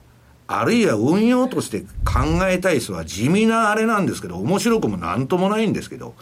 [0.48, 6.14] あるいは運用として考えたい人は地味なあれなんですけど、面白くもなんともないんですけど、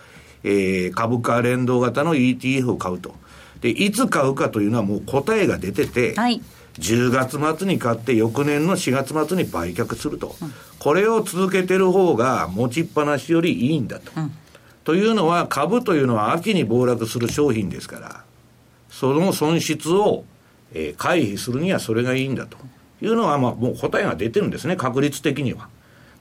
[0.42, 3.14] えー、株価連動型の ETF を買うと。
[3.60, 6.42] で、いつ買うかというのはもう答えが出てて、はい、
[6.78, 10.36] 10月末に買って翌年の4月末に売却すると。
[10.40, 14.10] うん、これを続けてる方が持ちっぱなしよりいいんだと。
[14.16, 14.32] うん、
[14.84, 18.24] というのは株というのは秋に暴落する商品ですから、
[18.90, 20.24] その損失を、
[20.72, 22.56] えー、回避するにはそれがいいんだと。
[23.04, 25.68] いうのは、まあ、もう答えが出てるんですね、確率的には。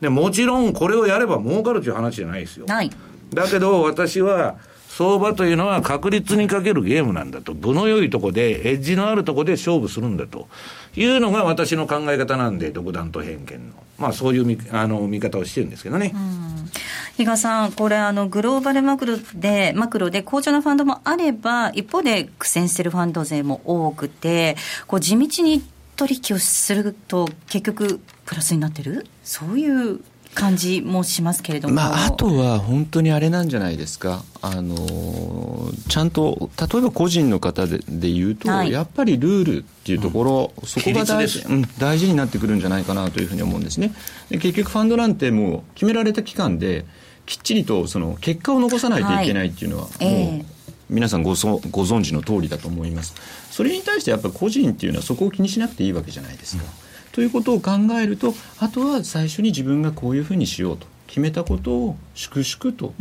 [0.02, 2.66] で、もちろんこれをやれば儲かるという話じゃないですよ。
[2.68, 2.90] はい。
[3.34, 4.56] だけど、私は、
[4.96, 7.56] 相場というのは確率にかけるゲームなんだと。
[7.56, 10.48] 部の良いとこで、エッジのあるとこで勝負するんだと。
[10.96, 13.74] いうのが私の考え方なんで、独断と偏見の。
[13.98, 16.14] まあそういう見あの見方をしてるんですけどね。
[17.18, 25.64] 比嘉さん、これあの、グローバルマクロで、マクロで好調なファンドもあれば、一方で苦戦してるファンド勢も多くて、こう地道に
[25.96, 29.06] 取引をすると結局プラスになってる？
[29.24, 30.00] そういう
[30.34, 43.94] 感じもしますけれども、まあ、あとは本当にあれなんじゃないですか、あのちゃんと例えば個人の方でで言うと、はい、やっぱりルールっていうところ、うん、そこが大事,、うん、大事になってくるんじゃないかなというふうに思うんですね。
[44.30, 46.86] で結局ファンドなんてもう決められた期間で
[47.28, 50.46] きっちりとその結果を残さないといけないっていうのは、はい、もう、
[50.90, 53.14] 皆さんごそご存知の通りだと思います。
[53.54, 56.64] それに対してやっぱり個人っていうのはそこを気にしなくていいわけじゃないですか。
[56.64, 56.70] うん、
[57.12, 62.96] ということを考えるとあとは最初に自分がこういうふうにしようと決めたことを粛々と、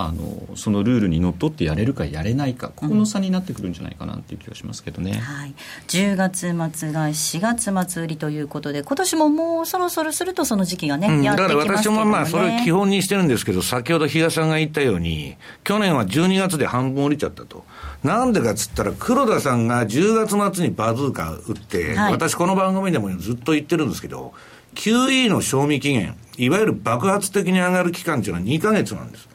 [0.00, 5.54] あのそのルールにのっとってやれるかやれないかここの差になってくるんじゃないかなっていう気がしますけどね、うん、はい、
[5.88, 7.40] 10月末が4
[7.72, 17.64] 月末売りということで今年ももうそろそろするとその時期がね、うん、だから私もまあそれ基本にしてるんですけど先ほど比嘉さんが言ったように去年は12月で半分降りちゃったと。
[18.04, 24.34] なんでかっつったら黒田さんが10月末にバズーカ打って、はい、私この番組でもずっと言ってるんですけど
[24.76, 29.27] QE の賞味期限いわゆる爆発的に上がる期間っていうのは2か月なんです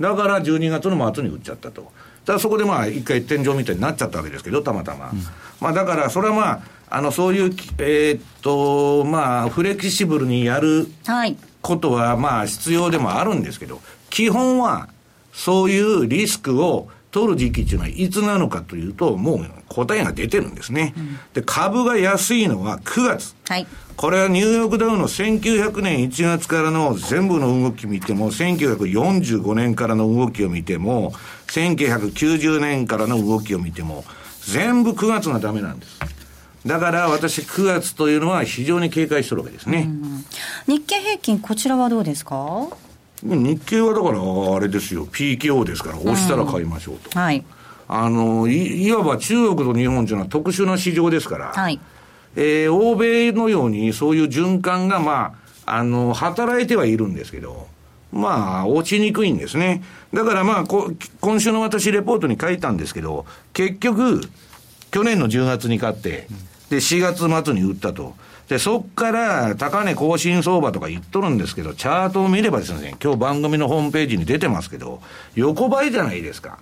[0.00, 1.82] だから12月の末に売っちゃったと。
[1.82, 5.10] だからそこでまあ一回天井みたいになっちゃったわけですけど、たまたま。
[5.10, 5.22] うん、
[5.60, 10.86] まあだからそれはまあ、あの、そういう、えー、っと、まあ、フレキシブルにやる
[11.60, 13.80] ことはまあ必要でもあるんですけど、
[14.10, 14.88] 基本は
[15.32, 20.92] そういうリスクを取る時期っていうのはいつなのかというと、もう答えが出てるんですね。
[20.98, 23.34] うん、で、株が安いのは9月。
[23.48, 23.66] はい。
[23.96, 31.14] これはニューヨークダウの1900年1月からの全部の動き見ても、1945年からの動きを見ても、
[31.46, 34.04] 1990年からの動きを見ても、
[34.42, 35.98] 全部9月がダメなんです。
[36.66, 39.88] だから私9月というのは非常に警戒してるわけですね。
[40.66, 42.68] 日経平均こちらはどうですか？
[43.34, 47.18] 日経はだからあれですよ、PKO ですから、押したら買いましょうと。
[47.18, 47.44] はい。
[47.88, 51.80] あのい、いわば中国と日本というのは特殊な市場ですから、はい。
[52.36, 57.66] えー、欧米のようにそういう循環が、まあ、あの、働いてはいるんですけど、
[58.12, 59.82] まあ、落ちにくいんですね。
[60.12, 64.20] だからまあ、こ今週の私、レポートに書いたんですけど、結局、
[64.90, 66.28] 去年の10月に買って、
[66.70, 68.14] で、4月末に売ったと。
[68.48, 75.00] で、そっから高値更新相場とか言っとるんですけど、チャートを見ればですね、今日番組のホームページに出てますけど、
[75.34, 76.58] 横ばいじゃないですか。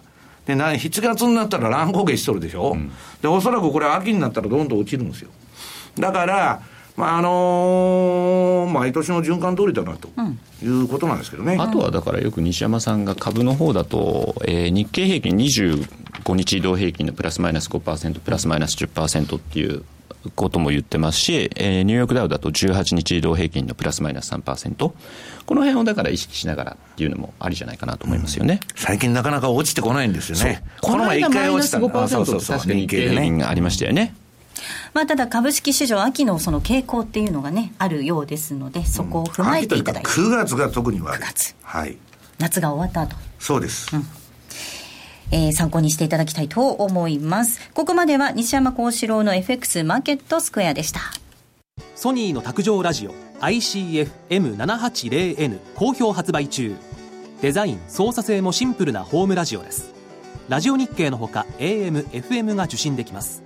[0.47, 5.30] で、な7月になったら乱高下しとるでしょ、うん、で、おそらくこれ秋になったらどんどん落ちるんですよ。
[5.99, 6.62] だから、
[6.97, 10.09] まああのー、毎年の循環通りだなと
[10.62, 19.85] いうことなんですけどね、あとはだからよく西山さんが株の方だと、えー、日経平均25日移動平均のプラスマイナス5%プラスマイナス10%っていう
[20.31, 30.62] ことも言ってますし、えー、ニューヨークダウだと18日移動平均のプラスマイナス3%この辺をだから意識しながらっていうのもありじゃないかなと思いますよね、うん、最近なかなか落ちてこないんですよね。
[30.81, 31.89] この前一回落ちたの。
[31.89, 34.14] 5%って確かに日経平均がありましたよね。
[34.95, 41.18] まあ、ただ株式市場秋のその傾向っていうのがねあるようですのでそこを踏まえていただいて、うん、9月が特に悪い。
[41.18, 41.97] 9月、はい、
[42.39, 43.16] 夏が終わった後。
[43.39, 44.24] そうです、うん
[45.31, 47.70] えー、参考にしていただきたいと思います。
[47.72, 51.01] ここまでは西山幸四郎の FX マーケットスクエアでした。
[51.95, 56.77] ソニーの卓上ラジオ ICF-M780N 好評発売中。
[57.43, 59.93] デザイン操作性もシンプルなホームラジオです。
[60.49, 63.43] ラジオ日経のほか AM、FM が受信できます。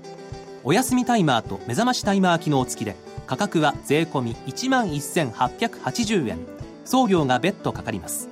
[0.65, 6.39] お休みタイマーと目覚ましタイマー機能付きで価格は税込1万1880円。
[6.85, 8.29] 送料が別途かかります。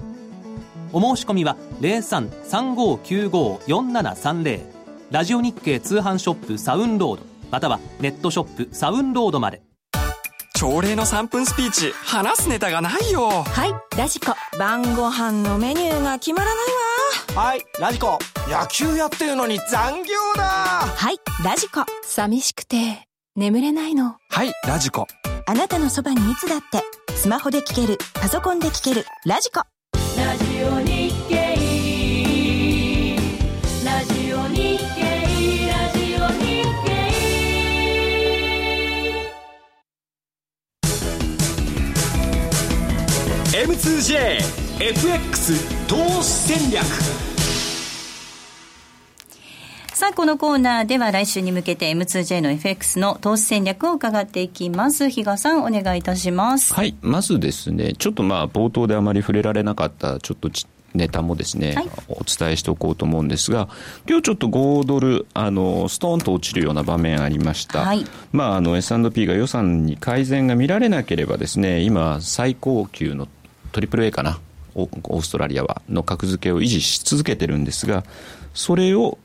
[0.92, 4.60] お申し込みは0335954730
[5.10, 9.62] ラジオ日経通販ショップサウンロードまたはネットショップサウンロードまで。
[10.54, 13.28] 朝礼の3分スピーチ話すネタがないよ。
[13.28, 14.34] はいラジコ。
[14.58, 16.56] 晩ご飯のメニューが決まらない
[17.36, 17.42] わ。
[17.42, 18.18] はいラジコ。
[18.48, 20.42] 野球やってるのに残業だ。
[20.42, 21.84] はいラジコ。
[22.02, 23.06] 寂しくて
[23.36, 24.16] 眠れないの。
[24.30, 25.06] はいラジコ。
[25.46, 26.82] あなたのそばにいつだって
[27.14, 29.62] スマホで聞けるパソコンで聞けるラジコ
[43.56, 46.84] M2JFX 投資戦略
[49.94, 55.08] さあ、このコーナーでは来週に向けて M2J の FX の投資戦略を伺っていきます。
[55.08, 56.74] 比嘉さん、お願いいたします。
[56.74, 56.94] はい。
[57.00, 60.50] まずですね、ちょっとまあ、冒頭であまり触れられなかった、ちょっと
[60.96, 63.68] ネタもですね、はい、お伝えしておこうと思うんですが、
[64.08, 67.80] 今日ちょっと5ドル、あの、ストーンと落ちるような場面ありました。
[67.80, 73.28] はい、まあ、あの、S&P が予算に改善が見られなければですね、今、最高級の
[73.76, 74.40] トリプル A かな、
[74.74, 78.04] オーストラリアは、の格付けを維持し続けてるんですが、
[78.54, 79.18] それを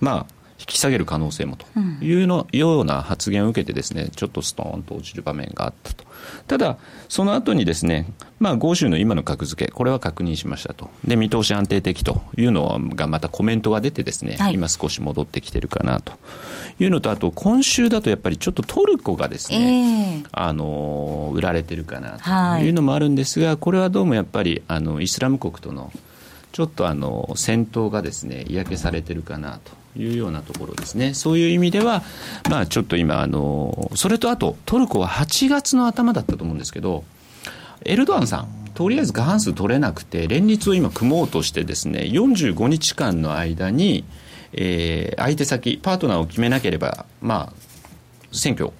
[0.00, 1.66] まあ、引き下げる可能性もと
[2.02, 6.04] いうの、うん、ような発言を受けてですね、ちょっとストーンと落ちる場面があったと。
[6.46, 10.90] ただ、その後にですね、まあ、豪州の今の格付け、これは確認しましたと。
[11.04, 16.12] で、見通し安定的というのがまたコメントが出てですね、はい、今少し戻ってきてるかなと。
[16.80, 22.18] いうのと、あと、今週だとやっぱりちょっとトルコがですね、えー、あの、売られてるかな
[22.58, 22.64] と。
[22.64, 25.92] いうのもあるんですが、これはどうもやっぱり、あの、イスラム国との
[26.54, 32.02] ちょっとあの戦闘がですね嫌気されてるかなというようなところですね、そういう意味では、
[32.50, 37.04] まあ、ちょっと今あの、それとあと、トルコは8月の頭だったと思うんですけど、
[37.84, 44.04] エルドアンさんとりあえず過半数取れなくて連立を今組もうとしてですね45日間の間に、
[44.52, 47.52] えー、相手先パートナーを決めなければまあ
[48.32, 48.72] 選挙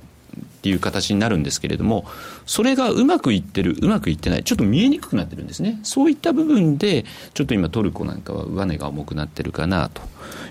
[0.65, 2.07] っていう形になるんですけれども、
[2.47, 5.79] それがうまくいってる、うまくいってない、ちょっと見えにくくなってるんですね。
[5.83, 7.05] そういった部分で、
[7.35, 10.01] ちょっと今トルコなんかは上値が重くなってるかなと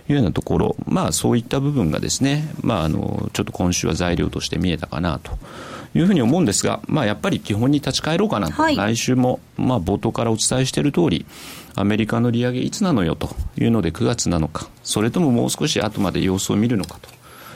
[0.07, 5.32] いうようなところ、まあそういった部分がですね、まああの、ちょっと今週は材料として見えたかなと。
[5.95, 11.28] いうふうに思うんですが、まあ、やっぱり基本に立ち返ろうかなと、はい、来週も、まあ、冒頭からお伝えしている通り、
[11.76, 17.09] アメリカの利上げいつなのよというので9月なのか、それとももう少し後まで様子を見るのかと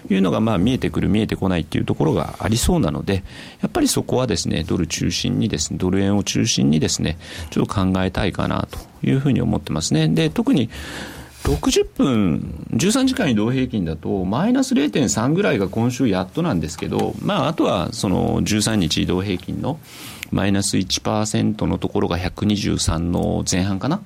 [0.09, 3.23] いうのがまあ見えてくる、見えてこないっていうところがありそうなので、
[3.61, 7.17] やっぱりそこはですね、ドル中心にですね、ドル円を中心にですね、
[7.49, 10.07] ちょっと考えたいかなというふうに思ってますね。
[10.07, 10.69] で、特に
[11.43, 19.79] 60分、13時間移動平均だと、マイナス0.3ぐらいが今週やっとなんですけど、まあ、あとはその13日移動平均の
[20.31, 24.01] マイナス1%のところが123の前半かな。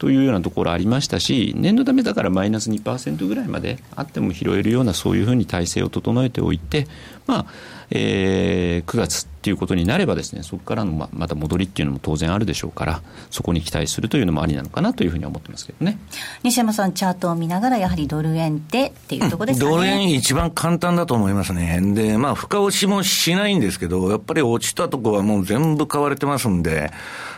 [0.00, 6.86] というようなところありましたし、念のためだからマイナス2%ぐらいまであっても拾えるような、そういうふうに体制を整えておいて、
[7.26, 7.46] まあ、
[7.90, 15.98] えー、9月っていうことになればですね、そこからのままた戻りっていうのも当然あるでしょうから、そこに期待するというのもありなのかなというふうに思ってますけどね。
[16.42, 21.78] 西山さん、チャートを見ながら、やはりドル円でっていうところですかね、ドル円一番簡単だと思いますね。
[21.94, 26.90] で、まあ、深押しもしないんですけど、やっぱり落ちたとこはもう全部買われてますんで、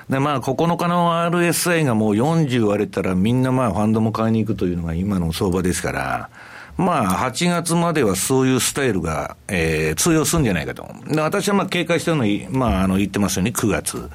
[0.09, 6.30] で、まあ、9日の RSI がもう40割れたら、みんなまあ、ファンドも買いに行くというのが今の相場ですから、
[6.76, 10.88] まあ、8月まではそういうスタイルが、えー、通用するんじゃないかと。
[11.07, 14.09] で私はまあ警戒してるのに、まあ、あの、言ってますように9月。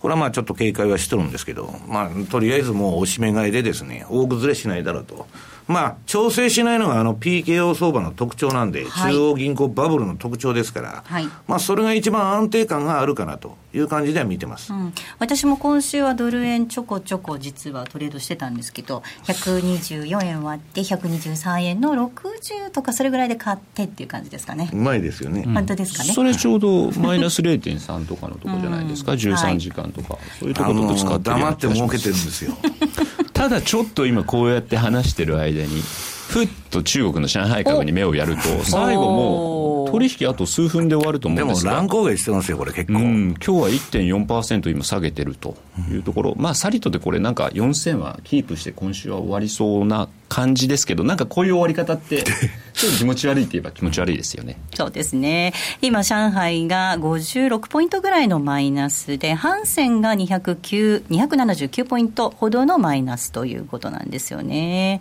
[0.00, 5.26] これはまあちょっと警戒はしてるんですけど、まあ、とりあえずもうおしめ買いでですね、大崩れしないだろうと。
[5.68, 24.70] まあ、調整しないのがあの PKO 相場の特徴なんで、はい、中央銀行バブルの特徴ですから、はい、まあ、それが一番安定感があるかなという感じでは見てます、うん、私も今週はドル円ちょこちょこ実はトレードしてたんですけど、124円割って123円の60とか、それぐらいで買ってっていう感じですかね。
[24.72, 25.44] うまいですよね。
[25.44, 26.12] 本当ですかね。
[26.14, 32.56] それちょうどマイナス0.3とかのとこじゃないですか、うん、13時間とか、はい、そういうところと使って黙って儲けてるんですよ。
[33.38, 35.80] ただちょっと今こうやって話してる間に
[36.28, 41.70] ふっと中国の上海株に目をやると最後もう取引あと数分で終わると思うんですが。
[41.70, 45.56] でも乱高下してますよこれ結構、うん、今日は1.4%今下げてると
[45.90, 52.22] いうところ、まあサリトでこれなんか4000はキープして今週は終わりそうな感じですけどなんかこういう終わり方って
[52.78, 54.56] ちょっと気持ち悪いって言えば気持ち悪いですよね。
[54.72, 55.52] そうですね。
[55.82, 65.00] 今、上海が56ポイントぐらいのマイナスで、ハンセンが209、279ポイントほどのマイナスということなんですよね。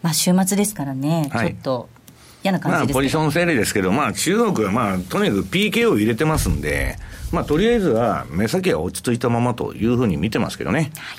[0.00, 1.88] まあ、週末ですからね、はい、ちょっと。
[2.44, 6.96] 嫌な感じです、まあ、ポジション整理ですけど、まあ、中国は、まあ、とにかく PK を入れてますんで、
[7.32, 10.92] まあ、とりあえずは目先は落ち着いたままというふうに見てますけどね。
[10.98, 11.18] はい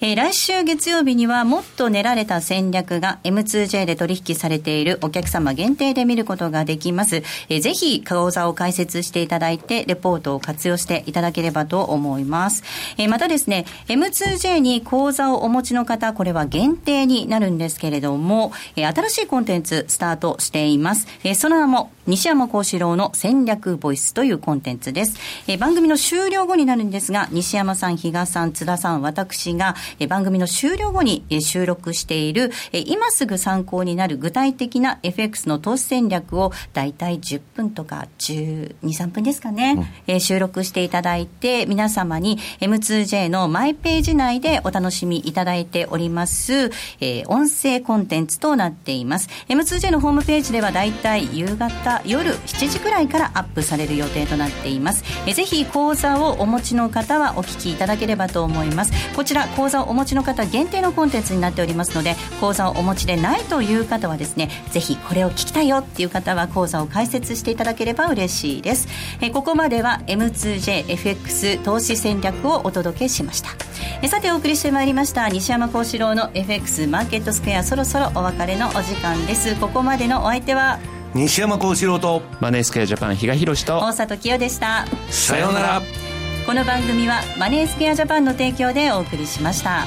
[0.00, 7.16] えー、来週月曜日にはもっと練られた戦略が M2J で取引されているお客様限定で見ることができます。
[7.48, 12.62] えー、ぜひ講座を開設していただいて、レポートを活用していただければと思います。
[12.96, 21.08] えー、またですね、M2J に講座をお持ちの方、これは限定になるんですけれども、えー、新しいコンテンツスタートしています。
[21.24, 25.16] えー、その名も、西山幸四郎の戦略ボイスというコンテンツです。
[25.48, 29.74] えー、番組の終了後になるんですが、西山さん、比嘉さん、津田さん、私が、
[30.08, 46.70] 番組の終了後に収録している今すぐ参考になる具体的な FX の投資戦略を大体10分とか12、3分ですかね、うん、収録していただいて皆様に M2J のマイページ内でお楽しみいただいております、
[47.00, 49.28] えー、音声コンテンツとなっています。
[49.48, 58.92] M2J のホームページでは大体夕方夜7時くらいからアップされる予定となっています、えー、ぜひ講座をお持ちの方はお聞きいただければと思います。
[59.14, 68.88] こちら講座をお持ちの方限定のコンテンツになっておりますので講座をお持ちでないという方はですねぜひこれを聞きたいよっていう方は講座を開設していただければ嬉しいです。
[69.20, 73.50] えここまでは M2JFX 投資戦略をお届けしました。
[74.02, 79.54] えさてお送りしてまいりました西山幸四郎の FX マーケットスクエアそろそろお別れのお時間です。
[79.56, 80.78] ここまでのお相手は？
[81.14, 84.86] 西山幸四郎とマネースクエアジャパン比嘉宏と大里清でした。
[85.10, 85.82] さようなら
[86.48, 89.84] この番組はマネースクエアジャパンの提供でお送りしました。